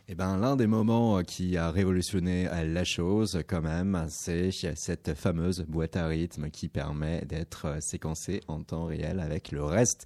Eh 0.08 0.14
ben, 0.14 0.38
l'un 0.38 0.56
des 0.56 0.68
moments 0.68 1.18
euh, 1.18 1.22
qui 1.24 1.58
a 1.58 1.72
révolutionné 1.72 2.48
euh, 2.48 2.64
la 2.64 2.84
chose, 2.84 3.42
quand 3.48 3.64
même, 3.64 4.06
c'est 4.08 4.52
cette 4.76 5.16
fameuse 5.16 5.62
boîte 5.62 5.96
à 5.96 6.06
rythme 6.06 6.52
qui 6.52 6.70
permet 6.70 7.26
d'être 7.26 7.66
euh, 7.66 7.80
séquencée 7.80 8.42
en 8.48 8.62
temps 8.62 8.86
réel 8.86 9.20
avec 9.20 9.52
le 9.52 9.64
reste. 9.64 10.06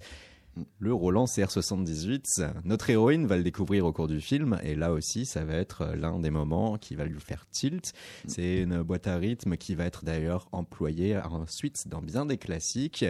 Le 0.78 0.94
Roland 0.94 1.26
CR78, 1.26 2.64
notre 2.64 2.88
héroïne 2.88 3.26
va 3.26 3.36
le 3.36 3.42
découvrir 3.42 3.84
au 3.84 3.92
cours 3.92 4.08
du 4.08 4.22
film 4.22 4.58
et 4.62 4.74
là 4.74 4.92
aussi 4.92 5.26
ça 5.26 5.44
va 5.44 5.54
être 5.54 5.82
euh, 5.82 5.96
l'un 5.96 6.18
des 6.18 6.30
moments 6.30 6.78
qui 6.78 6.94
va 6.94 7.04
lui 7.04 7.20
faire 7.20 7.46
tilt. 7.50 7.92
C'est 8.26 8.62
une 8.62 8.82
boîte 8.82 9.06
à 9.06 9.16
rythme 9.16 9.58
qui 9.58 9.74
va 9.74 9.84
être 9.84 10.04
d'ailleurs 10.04 10.48
employée 10.52 11.18
ensuite 11.18 11.88
dans 11.88 12.00
bien 12.00 12.24
des 12.24 12.38
classiques 12.38 13.04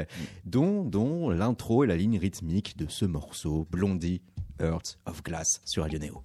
dont, 0.44 0.84
dont 0.84 1.30
l'intro 1.30 1.84
et 1.84 1.86
la 1.86 1.96
ligne 1.96 2.18
rythmique 2.18 2.76
de 2.76 2.86
ce 2.88 3.04
morceau 3.04 3.66
Blondie 3.70 4.22
Earth 4.60 4.98
of 5.06 5.22
Glass 5.22 5.60
sur 5.64 5.84
Radio 5.84 6.00
Neo. 6.00 6.22